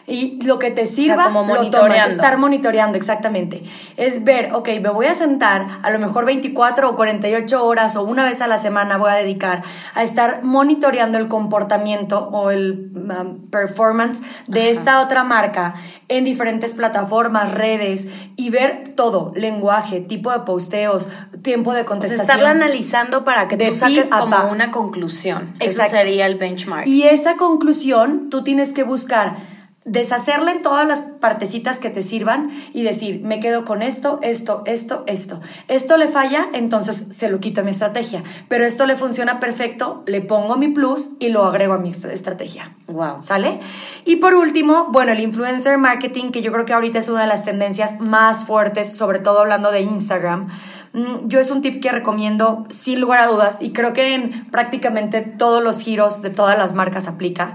y 0.06 0.38
lo 0.44 0.58
que 0.58 0.70
te 0.70 0.84
sirva, 0.84 1.30
lo 1.30 1.70
tomas, 1.70 2.08
estar 2.08 2.36
monitoreando, 2.36 2.98
exactamente. 2.98 3.62
Es 3.96 4.22
ver, 4.24 4.52
ok, 4.52 4.68
me 4.82 4.90
voy 4.90 5.06
a 5.06 5.14
sentar, 5.14 5.66
a 5.82 5.90
lo 5.90 5.98
mejor 5.98 6.26
24 6.26 6.90
o 6.90 6.96
48 6.96 7.64
horas 7.64 7.96
o 7.96 8.02
una 8.02 8.24
vez 8.24 8.42
a 8.42 8.46
la 8.46 8.58
semana 8.58 8.98
voy 8.98 9.10
a 9.10 9.14
dedicar 9.14 9.62
a 9.94 10.02
estar 10.02 10.42
monitoreando 10.42 11.16
el 11.16 11.28
comportamiento 11.28 12.28
o 12.28 12.50
el 12.50 12.90
um, 12.94 13.48
performance 13.50 14.22
de 14.46 14.70
esta 14.70 15.00
otra 15.00 15.24
marca 15.24 15.74
en 16.08 16.24
diferentes 16.24 16.74
plataformas, 16.74 17.52
redes 17.52 18.06
y 18.36 18.50
ver 18.50 18.84
todo, 18.94 19.32
lenguaje, 19.34 20.00
tipo 20.00 20.30
de 20.32 20.40
posteos, 20.40 21.08
tiempo 21.42 21.72
de 21.72 21.86
contestación. 21.86 22.20
O 22.20 22.22
estarla 22.24 22.50
analizando 22.50 23.24
para 23.24 23.48
que 23.48 23.56
tú 23.56 23.74
saques 23.74 24.10
como 24.10 24.50
una 24.50 24.70
conclusión. 24.70 25.54
Eso 25.60 25.82
sería 25.88 26.26
el 26.26 26.34
benchmark. 26.34 26.86
Y 26.86 27.04
esa 27.04 27.36
conclusión 27.36 28.28
tú 28.28 28.44
tienes 28.44 28.74
que 28.74 28.82
buscar 28.82 29.53
deshacerla 29.84 30.52
en 30.52 30.62
todas 30.62 30.86
las 30.86 31.02
partecitas 31.02 31.78
que 31.78 31.90
te 31.90 32.02
sirvan 32.02 32.50
y 32.72 32.82
decir, 32.82 33.20
me 33.22 33.38
quedo 33.38 33.64
con 33.64 33.82
esto, 33.82 34.18
esto, 34.22 34.62
esto, 34.64 35.04
esto. 35.06 35.40
Esto 35.68 35.96
le 35.96 36.08
falla, 36.08 36.48
entonces 36.54 37.06
se 37.10 37.28
lo 37.28 37.38
quito 37.38 37.60
a 37.60 37.64
mi 37.64 37.70
estrategia. 37.70 38.22
Pero 38.48 38.64
esto 38.64 38.86
le 38.86 38.96
funciona 38.96 39.40
perfecto, 39.40 40.02
le 40.06 40.22
pongo 40.22 40.56
mi 40.56 40.68
plus 40.68 41.10
y 41.18 41.28
lo 41.28 41.44
agrego 41.44 41.74
a 41.74 41.78
mi 41.78 41.90
estrategia. 41.90 42.74
Wow. 42.86 43.20
¿Sale? 43.20 43.60
Y 44.06 44.16
por 44.16 44.34
último, 44.34 44.88
bueno, 44.90 45.12
el 45.12 45.20
influencer 45.20 45.76
marketing, 45.76 46.30
que 46.30 46.40
yo 46.40 46.50
creo 46.52 46.64
que 46.64 46.72
ahorita 46.72 46.98
es 46.98 47.08
una 47.08 47.22
de 47.22 47.28
las 47.28 47.44
tendencias 47.44 48.00
más 48.00 48.44
fuertes, 48.44 48.96
sobre 48.96 49.18
todo 49.18 49.40
hablando 49.40 49.70
de 49.70 49.82
Instagram. 49.82 50.48
Mm, 50.94 51.26
yo 51.26 51.40
es 51.40 51.50
un 51.50 51.60
tip 51.60 51.82
que 51.82 51.90
recomiendo 51.90 52.64
sin 52.70 53.00
lugar 53.00 53.18
a 53.18 53.26
dudas 53.26 53.58
y 53.60 53.72
creo 53.72 53.92
que 53.92 54.14
en 54.14 54.46
prácticamente 54.50 55.20
todos 55.20 55.62
los 55.62 55.80
giros 55.80 56.22
de 56.22 56.30
todas 56.30 56.56
las 56.56 56.72
marcas 56.72 57.06
aplica. 57.08 57.54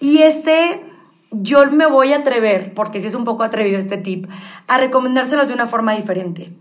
Y 0.00 0.18
este 0.18 0.87
yo 1.30 1.64
me 1.70 1.86
voy 1.86 2.12
a 2.12 2.18
atrever, 2.18 2.74
porque 2.74 3.00
si 3.00 3.06
es 3.06 3.14
un 3.14 3.24
poco 3.24 3.42
atrevido 3.42 3.78
este 3.78 3.96
tip, 3.96 4.26
a 4.66 4.78
recomendárselos 4.78 5.48
de 5.48 5.54
una 5.54 5.66
forma 5.66 5.94
diferente. 5.94 6.52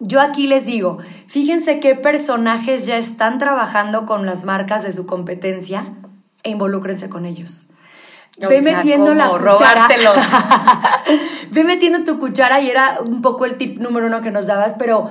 Yo 0.00 0.20
aquí 0.20 0.46
les 0.46 0.66
digo, 0.66 0.98
fíjense 1.26 1.78
qué 1.78 1.94
personajes 1.94 2.86
ya 2.86 2.98
están 2.98 3.38
trabajando 3.38 4.04
con 4.04 4.26
las 4.26 4.44
marcas 4.44 4.82
de 4.82 4.92
su 4.92 5.06
competencia 5.06 5.94
e 6.42 6.50
involúcrense 6.50 7.08
con 7.08 7.24
ellos. 7.24 7.68
Ve 8.38 8.62
metiendo 8.62 9.14
la 9.14 9.30
cuchara. 9.30 9.88
Ve 11.50 11.64
metiendo 11.64 12.02
tu 12.02 12.18
cuchara 12.18 12.60
y 12.60 12.70
era 12.70 12.98
un 13.00 13.20
poco 13.20 13.44
el 13.44 13.56
tip 13.56 13.78
número 13.78 14.06
uno 14.06 14.22
que 14.22 14.30
nos 14.30 14.46
dabas, 14.46 14.74
pero 14.78 15.08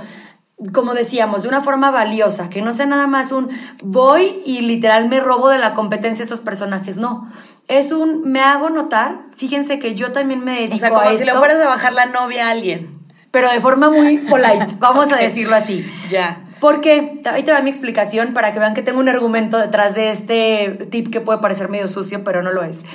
como 0.74 0.94
decíamos, 0.94 1.44
de 1.44 1.50
una 1.50 1.62
forma 1.62 1.92
valiosa, 1.92 2.50
que 2.50 2.62
no 2.62 2.74
sea 2.74 2.86
nada 2.86 3.08
más 3.08 3.32
un 3.32 3.50
voy 3.84 4.42
y 4.46 4.62
literal 4.62 5.08
me 5.10 5.20
robo 5.20 5.50
de 5.50 5.58
la 5.58 5.74
competencia 5.74 6.24
estos 6.24 6.42
personajes, 6.42 6.98
no. 6.98 7.28
Es 7.68 7.92
un 7.92 8.22
me 8.30 8.42
hago 8.42 8.70
notar, 8.70 9.22
fíjense 9.36 9.80
que 9.80 9.96
yo 9.96 10.12
también 10.12 10.44
me 10.44 10.60
dedico 10.60 10.76
o 10.76 10.80
sea, 10.80 10.90
como 10.90 11.18
si 11.18 11.26
le 11.26 11.34
fueras 11.34 11.60
a 11.60 11.68
bajar 11.68 11.94
la 11.94 12.06
novia 12.06 12.48
a 12.48 12.52
alguien. 12.52 13.00
Pero 13.32 13.50
de 13.50 13.60
forma 13.60 13.90
muy 13.90 14.18
polite, 14.20 14.76
vamos 14.80 15.12
a 15.12 15.16
decirlo 15.16 15.56
así. 15.56 15.90
Ya. 16.10 16.48
Porque, 16.60 17.20
ahí 17.26 17.42
te 17.44 17.52
va 17.52 17.62
mi 17.62 17.72
explicación 17.72 18.34
para 18.34 18.54
que 18.54 18.60
vean 18.60 18.76
que 18.76 18.84
tengo 18.84 19.00
un 19.00 19.10
argumento 19.10 19.58
detrás 19.58 19.96
de 19.96 20.12
este 20.12 20.88
tip 20.92 21.10
que 21.10 21.22
puede 21.22 21.40
parecer 21.40 21.70
medio 21.70 21.88
sucio, 21.88 22.24
pero 22.24 22.44
no 22.44 22.52
lo 22.52 22.64
es. 22.64 22.86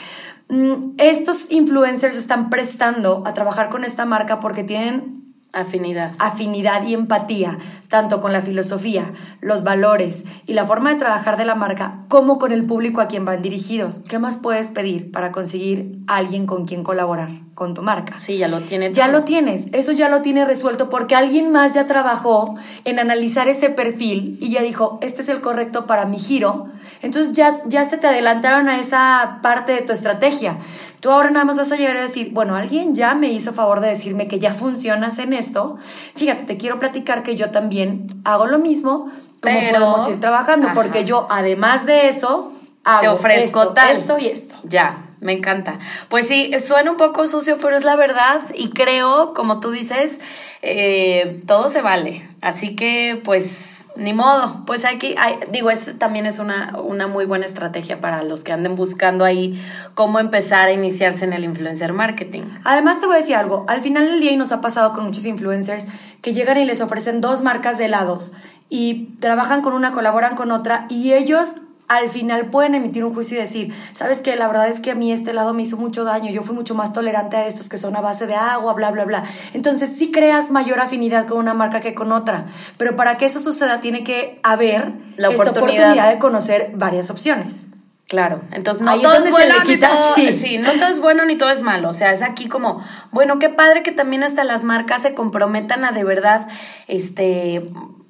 Mm, 0.49 0.93
estos 0.99 1.51
influencers 1.51 2.17
están 2.17 2.49
prestando 2.49 3.25
a 3.27 3.35
trabajar 3.35 3.69
con 3.69 3.83
esta 3.83 4.05
marca 4.05 4.39
porque 4.39 4.63
tienen 4.63 5.26
Afinidad. 5.57 6.13
Afinidad 6.19 6.87
y 6.87 6.93
empatía, 6.93 7.57
tanto 7.89 8.21
con 8.21 8.31
la 8.35 8.43
filosofía, 8.43 9.11
los 9.41 9.65
valores 9.65 10.27
y 10.47 10.53
la 10.53 10.67
forma 10.67 10.91
de 10.91 10.99
trabajar 10.99 11.39
de 11.39 11.47
la 11.47 11.55
marca, 11.55 12.05
como 12.09 12.39
con 12.39 12.53
el 12.53 12.67
público 12.67 13.01
a 13.01 13.09
quien 13.09 13.25
van 13.25 13.41
dirigidos. 13.41 14.01
¿Qué 14.07 14.19
más 14.19 14.37
puedes 14.37 14.69
pedir 14.69 15.11
para 15.11 15.33
conseguir 15.33 15.95
alguien 16.09 16.45
con 16.45 16.67
quien 16.67 16.83
colaborar 16.83 17.31
con 17.55 17.73
tu 17.73 17.81
marca? 17.81 18.19
Sí, 18.19 18.37
ya 18.37 18.49
lo 18.49 18.61
tienes. 18.61 18.93
Ya 18.93 19.09
lo 19.09 19.25
tienes, 19.25 19.69
eso 19.73 19.93
ya 19.93 20.11
lo 20.11 20.21
tiene 20.21 20.45
resuelto 20.45 20.91
porque 20.91 21.15
alguien 21.15 21.51
más 21.51 21.73
ya 21.73 21.87
trabajó 21.87 22.55
en 22.85 22.99
analizar 22.99 23.49
ese 23.49 23.71
perfil 23.71 24.37
y 24.43 24.51
ya 24.51 24.61
dijo, 24.61 24.99
este 25.01 25.23
es 25.23 25.31
el 25.31 25.41
correcto 25.41 25.87
para 25.87 26.05
mi 26.05 26.19
giro, 26.19 26.67
Entonces 27.03 27.33
ya, 27.33 27.63
ya 27.67 27.85
se 27.85 27.99
te 27.99 28.07
adelantaron 28.07 28.69
a 28.69 28.79
esa 28.79 29.39
parte 29.43 29.73
de 29.73 29.83
tu 29.83 29.93
estrategia. 29.93 30.59
Tú 31.01 31.11
ahora 31.11 31.31
nada 31.31 31.45
más 31.45 31.57
vas 31.57 31.73
a 31.73 31.77
llegar 31.77 31.97
a 31.97 32.03
decir, 32.03 32.31
bueno, 32.33 32.57
alguien 32.57 32.95
ya 32.95 33.15
me 33.15 33.29
hizo 33.29 33.53
favor 33.53 33.81
de 33.81 33.89
decirme 33.89 34.29
que 34.29 34.39
ya 34.39 34.53
funcionas 34.53 35.19
en 35.19 35.33
esto. 35.33 35.77
Fíjate, 36.15 36.45
te 36.45 36.57
quiero 36.57 36.79
platicar 36.79 37.23
que 37.23 37.37
yo 37.37 37.51
también 37.51 38.09
hago 38.25 38.47
lo 38.47 38.59
mismo, 38.59 39.11
cómo 39.41 39.61
podemos 39.71 40.09
ir 40.09 40.21
trabajando, 40.21 40.69
porque 40.75 41.05
yo 41.05 41.27
además 41.31 41.87
de 41.87 42.09
eso, 42.09 42.53
hago 42.85 43.01
te 43.01 43.09
ofrezco 43.09 43.63
esto, 43.63 43.75
tal. 43.75 43.91
esto 43.91 44.19
y 44.19 44.27
esto. 44.27 44.55
Ya. 44.65 45.06
Me 45.21 45.33
encanta. 45.33 45.79
Pues 46.09 46.29
sí, 46.29 46.53
suena 46.61 46.91
un 46.91 46.97
poco 46.97 47.27
sucio, 47.27 47.57
pero 47.61 47.77
es 47.77 47.85
la 47.85 47.97
verdad 47.97 48.43
y 48.55 48.71
creo, 48.71 49.33
como 49.35 49.61
tú 49.61 49.71
dices, 49.71 50.21
eh, 50.63 51.41
todo 51.47 51.69
se 51.69 51.81
vale. 51.81 52.29
Así 52.43 52.77
que, 52.77 53.21
pues, 53.25 53.87
ni 53.97 54.13
modo. 54.13 54.65
Pues 54.67 54.85
aquí, 54.85 55.15
hay, 55.19 55.39
digo, 55.51 55.71
este 55.71 55.95
también 55.95 56.27
es 56.27 56.39
una, 56.39 56.79
una 56.79 57.07
muy 57.07 57.25
buena 57.25 57.47
estrategia 57.47 57.99
para 57.99 58.23
los 58.23 58.45
que 58.45 58.53
anden 58.53 58.77
buscando 58.77 59.25
ahí 59.25 59.61
cómo 59.95 60.19
empezar 60.19 60.69
a 60.69 60.73
iniciarse 60.73 61.25
en 61.25 61.33
el 61.33 61.45
influencer 61.45 61.93
marketing. 61.93 62.43
Además, 62.65 63.01
te 63.01 63.07
voy 63.07 63.15
a 63.17 63.19
decir 63.19 63.37
algo. 63.37 63.65
Al 63.69 63.81
final 63.81 64.07
del 64.07 64.21
día, 64.21 64.33
y 64.33 64.37
nos 64.37 64.53
ha 64.53 64.61
pasado 64.61 64.93
con 64.93 65.05
muchos 65.05 65.25
influencers 65.25 65.87
que 66.21 66.35
llegan 66.35 66.59
y 66.59 66.65
les 66.65 66.81
ofrecen 66.81 67.21
dos 67.21 67.43
marcas 67.43 67.79
de 67.79 67.87
helados 67.87 68.33
y 68.69 69.17
trabajan 69.21 69.63
con 69.63 69.73
una, 69.73 69.93
colaboran 69.93 70.37
con 70.37 70.51
otra 70.51 70.87
y 70.91 71.13
ellos 71.13 71.55
al 71.89 72.09
final 72.09 72.51
pueden 72.51 72.75
emitir 72.75 73.05
un 73.05 73.15
juicio 73.15 73.37
y 73.37 73.41
decir, 73.41 73.75
sabes 73.93 74.21
que 74.21 74.35
la 74.37 74.49
verdad 74.49 74.69
es 74.69 74.81
que 74.81 74.91
a 74.91 74.95
mí 74.95 75.13
este 75.13 75.33
lado 75.33 75.55
me 75.55 75.63
hizo 75.63 75.77
mucho 75.77 76.05
daño, 76.05 76.31
yo 76.31 76.43
fui 76.43 76.55
mucho 76.55 76.75
más 76.75 76.93
tolerante 76.93 77.37
a 77.37 77.47
estos 77.47 77.69
que 77.69 77.79
son 77.79 77.97
a 77.97 78.01
base 78.01 78.27
de 78.27 78.35
agua, 78.35 78.73
bla, 78.75 78.91
bla, 78.91 79.05
bla. 79.05 79.25
Entonces 79.53 79.97
sí 79.97 80.11
creas 80.11 80.51
mayor 80.51 80.81
afinidad 80.81 81.27
con 81.27 81.39
una 81.39 81.55
marca 81.55 81.81
que 81.81 81.95
con 81.95 82.13
otra, 82.13 82.47
pero 82.77 82.97
para 82.97 83.17
que 83.17 83.27
eso 83.27 83.39
suceda 83.39 83.81
tiene 83.81 84.03
que 84.03 84.39
haber 84.43 84.93
la 85.17 85.29
esta 85.29 85.51
oportunidad 85.51 86.11
de 86.11 86.19
conocer 86.19 86.73
varias 86.75 87.11
opciones. 87.11 87.69
Claro, 88.09 88.41
entonces 88.53 88.85
no 88.85 88.97
todo 89.01 89.15
es 89.15 89.31
bueno 89.33 89.55
ni 89.67 89.79
todo, 89.79 90.15
sí. 90.17 90.59
no 90.59 90.71
todo 90.75 90.87
es 90.87 91.01
bueno 91.01 91.25
ni 91.25 91.35
todo 91.35 91.51
es 91.51 91.63
malo, 91.63 91.89
o 91.89 91.93
sea, 91.93 92.13
es 92.13 92.23
aquí 92.23 92.47
como, 92.47 92.81
bueno, 93.11 93.41
qué 93.41 93.49
padre 93.49 93.83
que 93.83 93.91
también 93.91 94.23
hasta 94.23 94.45
las 94.45 94.63
marcas 94.63 95.03
se 95.03 95.13
comprometan 95.13 95.85
a 95.85 95.91
de 95.91 96.05
verdad, 96.05 96.47
este, 96.87 97.63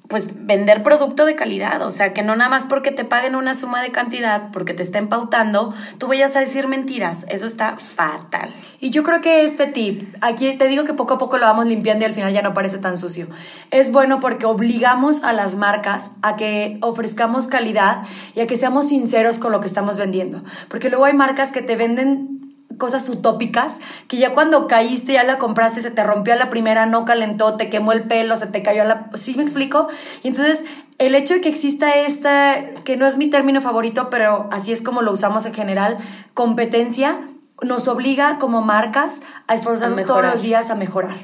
pues 0.07 0.45
vender 0.45 0.83
producto 0.83 1.25
de 1.25 1.35
calidad, 1.35 1.81
o 1.81 1.91
sea, 1.91 2.13
que 2.13 2.23
no 2.23 2.35
nada 2.35 2.49
más 2.49 2.65
porque 2.65 2.91
te 2.91 3.03
paguen 3.03 3.35
una 3.35 3.53
suma 3.53 3.81
de 3.81 3.91
cantidad, 3.91 4.51
porque 4.51 4.73
te 4.73 4.83
estén 4.83 5.09
pautando, 5.09 5.73
tú 5.97 6.07
vayas 6.07 6.35
a 6.35 6.39
decir 6.39 6.67
mentiras, 6.67 7.25
eso 7.29 7.45
está 7.45 7.77
fatal. 7.77 8.53
Y 8.79 8.91
yo 8.91 9.03
creo 9.03 9.21
que 9.21 9.43
este 9.43 9.67
tip, 9.67 10.15
aquí 10.21 10.53
te 10.57 10.67
digo 10.67 10.85
que 10.85 10.93
poco 10.93 11.15
a 11.15 11.17
poco 11.17 11.37
lo 11.37 11.45
vamos 11.45 11.65
limpiando 11.65 12.03
y 12.03 12.07
al 12.07 12.13
final 12.13 12.33
ya 12.33 12.41
no 12.41 12.53
parece 12.53 12.77
tan 12.77 12.97
sucio. 12.97 13.27
Es 13.71 13.91
bueno 13.91 14.19
porque 14.19 14.45
obligamos 14.45 15.23
a 15.23 15.33
las 15.33 15.55
marcas 15.55 16.11
a 16.21 16.35
que 16.35 16.77
ofrezcamos 16.81 17.47
calidad 17.47 18.03
y 18.35 18.41
a 18.41 18.47
que 18.47 18.55
seamos 18.55 18.87
sinceros 18.87 19.39
con 19.39 19.51
lo 19.51 19.59
que 19.59 19.67
estamos 19.67 19.97
vendiendo, 19.97 20.43
porque 20.69 20.89
luego 20.89 21.05
hay 21.05 21.13
marcas 21.13 21.51
que 21.51 21.61
te 21.61 21.75
venden 21.75 22.46
cosas 22.77 23.07
utópicas 23.09 23.79
que 24.07 24.17
ya 24.17 24.33
cuando 24.33 24.67
caíste, 24.67 25.13
ya 25.13 25.23
la 25.23 25.39
compraste, 25.39 25.81
se 25.81 25.91
te 25.91 26.03
rompió 26.03 26.33
a 26.33 26.37
la 26.37 26.49
primera, 26.49 26.85
no 26.85 27.05
calentó, 27.05 27.55
te 27.55 27.69
quemó 27.69 27.91
el 27.91 28.03
pelo, 28.03 28.37
se 28.37 28.47
te 28.47 28.61
cayó 28.61 28.83
a 28.83 28.85
la... 28.85 29.09
¿Sí 29.13 29.35
me 29.35 29.43
explico? 29.43 29.87
Y 30.23 30.27
entonces 30.27 30.65
el 30.97 31.15
hecho 31.15 31.35
de 31.35 31.41
que 31.41 31.49
exista 31.49 31.95
esta, 31.95 32.71
que 32.83 32.97
no 32.97 33.05
es 33.05 33.17
mi 33.17 33.27
término 33.27 33.61
favorito, 33.61 34.09
pero 34.09 34.49
así 34.51 34.71
es 34.71 34.81
como 34.81 35.01
lo 35.01 35.11
usamos 35.11 35.45
en 35.45 35.53
general, 35.53 35.97
competencia, 36.33 37.21
nos 37.61 37.87
obliga 37.87 38.37
como 38.37 38.61
marcas 38.61 39.21
a 39.47 39.55
esforzarnos 39.55 40.05
todos 40.05 40.23
los 40.23 40.41
días 40.41 40.69
a 40.69 40.75
mejorar. 40.75 41.15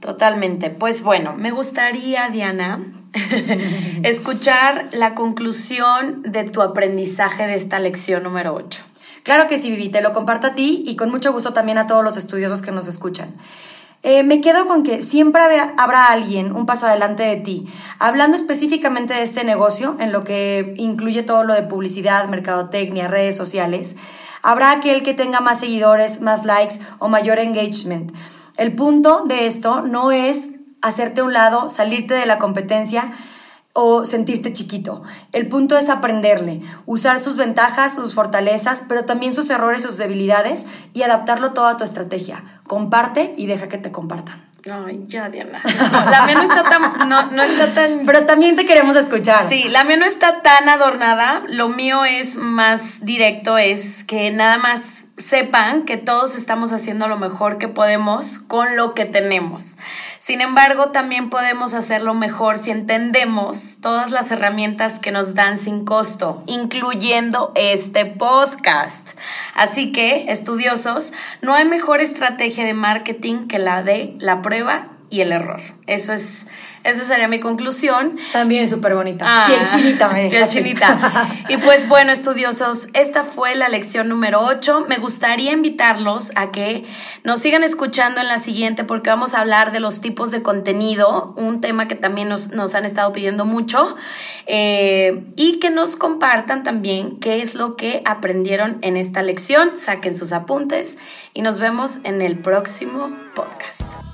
Totalmente. 0.00 0.68
Pues 0.68 1.02
bueno, 1.02 1.32
me 1.32 1.50
gustaría, 1.50 2.28
Diana, 2.28 2.80
escuchar 4.02 4.84
la 4.92 5.14
conclusión 5.14 6.22
de 6.22 6.44
tu 6.44 6.60
aprendizaje 6.60 7.46
de 7.46 7.54
esta 7.54 7.78
lección 7.78 8.22
número 8.22 8.54
8. 8.54 8.84
Claro 9.24 9.48
que 9.48 9.56
sí, 9.56 9.70
Vivi, 9.70 9.88
te 9.88 10.02
lo 10.02 10.12
comparto 10.12 10.48
a 10.48 10.54
ti 10.54 10.84
y 10.86 10.96
con 10.96 11.10
mucho 11.10 11.32
gusto 11.32 11.54
también 11.54 11.78
a 11.78 11.86
todos 11.86 12.04
los 12.04 12.18
estudiosos 12.18 12.60
que 12.60 12.72
nos 12.72 12.86
escuchan. 12.88 13.34
Eh, 14.02 14.22
me 14.22 14.42
quedo 14.42 14.66
con 14.66 14.82
que 14.82 15.00
siempre 15.00 15.40
habrá 15.78 16.08
alguien 16.08 16.52
un 16.52 16.66
paso 16.66 16.86
adelante 16.86 17.22
de 17.22 17.36
ti. 17.36 17.66
Hablando 17.98 18.36
específicamente 18.36 19.14
de 19.14 19.22
este 19.22 19.42
negocio, 19.42 19.96
en 19.98 20.12
lo 20.12 20.24
que 20.24 20.74
incluye 20.76 21.22
todo 21.22 21.42
lo 21.42 21.54
de 21.54 21.62
publicidad, 21.62 22.28
mercadotecnia, 22.28 23.08
redes 23.08 23.34
sociales, 23.34 23.96
habrá 24.42 24.72
aquel 24.72 25.02
que 25.02 25.14
tenga 25.14 25.40
más 25.40 25.60
seguidores, 25.60 26.20
más 26.20 26.44
likes 26.44 26.80
o 26.98 27.08
mayor 27.08 27.38
engagement. 27.38 28.12
El 28.58 28.76
punto 28.76 29.22
de 29.26 29.46
esto 29.46 29.80
no 29.80 30.12
es 30.12 30.50
hacerte 30.82 31.22
a 31.22 31.24
un 31.24 31.32
lado, 31.32 31.70
salirte 31.70 32.12
de 32.12 32.26
la 32.26 32.38
competencia, 32.38 33.10
o 33.74 34.06
sentirte 34.06 34.52
chiquito. 34.52 35.02
El 35.32 35.48
punto 35.48 35.76
es 35.76 35.90
aprenderle, 35.90 36.62
usar 36.86 37.20
sus 37.20 37.36
ventajas, 37.36 37.94
sus 37.94 38.14
fortalezas, 38.14 38.84
pero 38.88 39.04
también 39.04 39.32
sus 39.34 39.50
errores, 39.50 39.82
sus 39.82 39.98
debilidades 39.98 40.66
y 40.94 41.02
adaptarlo 41.02 41.52
todo 41.52 41.66
a 41.66 41.76
tu 41.76 41.84
estrategia. 41.84 42.60
Comparte 42.66 43.34
y 43.36 43.46
deja 43.46 43.68
que 43.68 43.78
te 43.78 43.92
compartan. 43.92 44.42
Ay, 44.72 45.02
ya, 45.06 45.28
Diana. 45.28 45.60
la 46.10 46.24
mía 46.24 46.36
no 46.36 46.42
está 46.42 46.62
tan, 46.62 47.08
no, 47.08 47.42
está 47.42 47.66
tan. 47.74 48.06
Pero 48.06 48.24
también 48.24 48.56
te 48.56 48.64
queremos 48.64 48.96
escuchar. 48.96 49.46
Sí, 49.46 49.64
la 49.64 49.84
mía 49.84 49.98
no 49.98 50.06
está 50.06 50.40
tan 50.40 50.68
adornada. 50.70 51.42
Lo 51.48 51.68
mío 51.68 52.04
es 52.04 52.36
más 52.36 53.04
directo, 53.04 53.58
es 53.58 54.04
que 54.04 54.30
nada 54.30 54.56
más 54.56 55.06
sepan 55.16 55.84
que 55.84 55.96
todos 55.96 56.36
estamos 56.36 56.72
haciendo 56.72 57.06
lo 57.06 57.16
mejor 57.16 57.58
que 57.58 57.68
podemos 57.68 58.38
con 58.40 58.76
lo 58.76 58.94
que 58.94 59.04
tenemos. 59.04 59.78
Sin 60.18 60.40
embargo, 60.40 60.90
también 60.90 61.30
podemos 61.30 61.74
hacerlo 61.74 62.14
mejor 62.14 62.58
si 62.58 62.72
entendemos 62.72 63.76
todas 63.80 64.10
las 64.10 64.30
herramientas 64.32 64.98
que 64.98 65.12
nos 65.12 65.34
dan 65.34 65.56
sin 65.56 65.84
costo, 65.84 66.42
incluyendo 66.46 67.52
este 67.54 68.06
podcast. 68.06 69.16
Así 69.54 69.92
que, 69.92 70.32
estudiosos, 70.32 71.12
no 71.42 71.54
hay 71.54 71.64
mejor 71.64 72.00
estrategia 72.00 72.64
de 72.64 72.74
marketing 72.74 73.46
que 73.46 73.58
la 73.58 73.82
de 73.82 74.16
la 74.18 74.42
prueba 74.42 74.93
y 75.10 75.20
el 75.20 75.32
error. 75.32 75.60
Eso 75.86 76.12
es 76.12 76.46
esa 76.84 77.02
sería 77.02 77.28
mi 77.28 77.40
conclusión. 77.40 78.14
También 78.32 78.68
súper 78.68 78.94
bonita. 78.94 79.24
Ah, 79.26 79.46
piel 79.46 79.64
chinita, 79.64 80.08
me 80.10 80.28
Piel 80.28 80.46
chinita. 80.46 80.98
y 81.48 81.56
pues 81.56 81.88
bueno, 81.88 82.12
estudiosos, 82.12 82.88
esta 82.92 83.24
fue 83.24 83.54
la 83.54 83.70
lección 83.70 84.06
número 84.08 84.42
8. 84.42 84.84
Me 84.86 84.98
gustaría 84.98 85.52
invitarlos 85.52 86.32
a 86.36 86.52
que 86.52 86.84
nos 87.24 87.40
sigan 87.40 87.64
escuchando 87.64 88.20
en 88.20 88.28
la 88.28 88.36
siguiente 88.36 88.84
porque 88.84 89.08
vamos 89.08 89.32
a 89.32 89.40
hablar 89.40 89.72
de 89.72 89.80
los 89.80 90.02
tipos 90.02 90.30
de 90.30 90.42
contenido, 90.42 91.32
un 91.38 91.62
tema 91.62 91.88
que 91.88 91.94
también 91.94 92.28
nos, 92.28 92.74
han 92.74 92.84
estado 92.84 93.14
pidiendo 93.14 93.46
mucho, 93.46 93.96
eh, 94.46 95.24
y 95.36 95.60
que 95.60 95.70
nos 95.70 95.96
compartan 95.96 96.64
también 96.64 97.18
qué 97.18 97.40
es 97.40 97.54
lo 97.54 97.76
que 97.76 98.02
aprendieron 98.04 98.76
en 98.82 98.98
esta 98.98 99.22
lección. 99.22 99.74
Saquen 99.78 100.14
sus 100.14 100.32
apuntes 100.32 100.98
y 101.32 101.40
nos 101.40 101.58
vemos 101.58 102.00
en 102.04 102.20
el 102.20 102.38
próximo 102.38 103.10
podcast. 103.34 104.13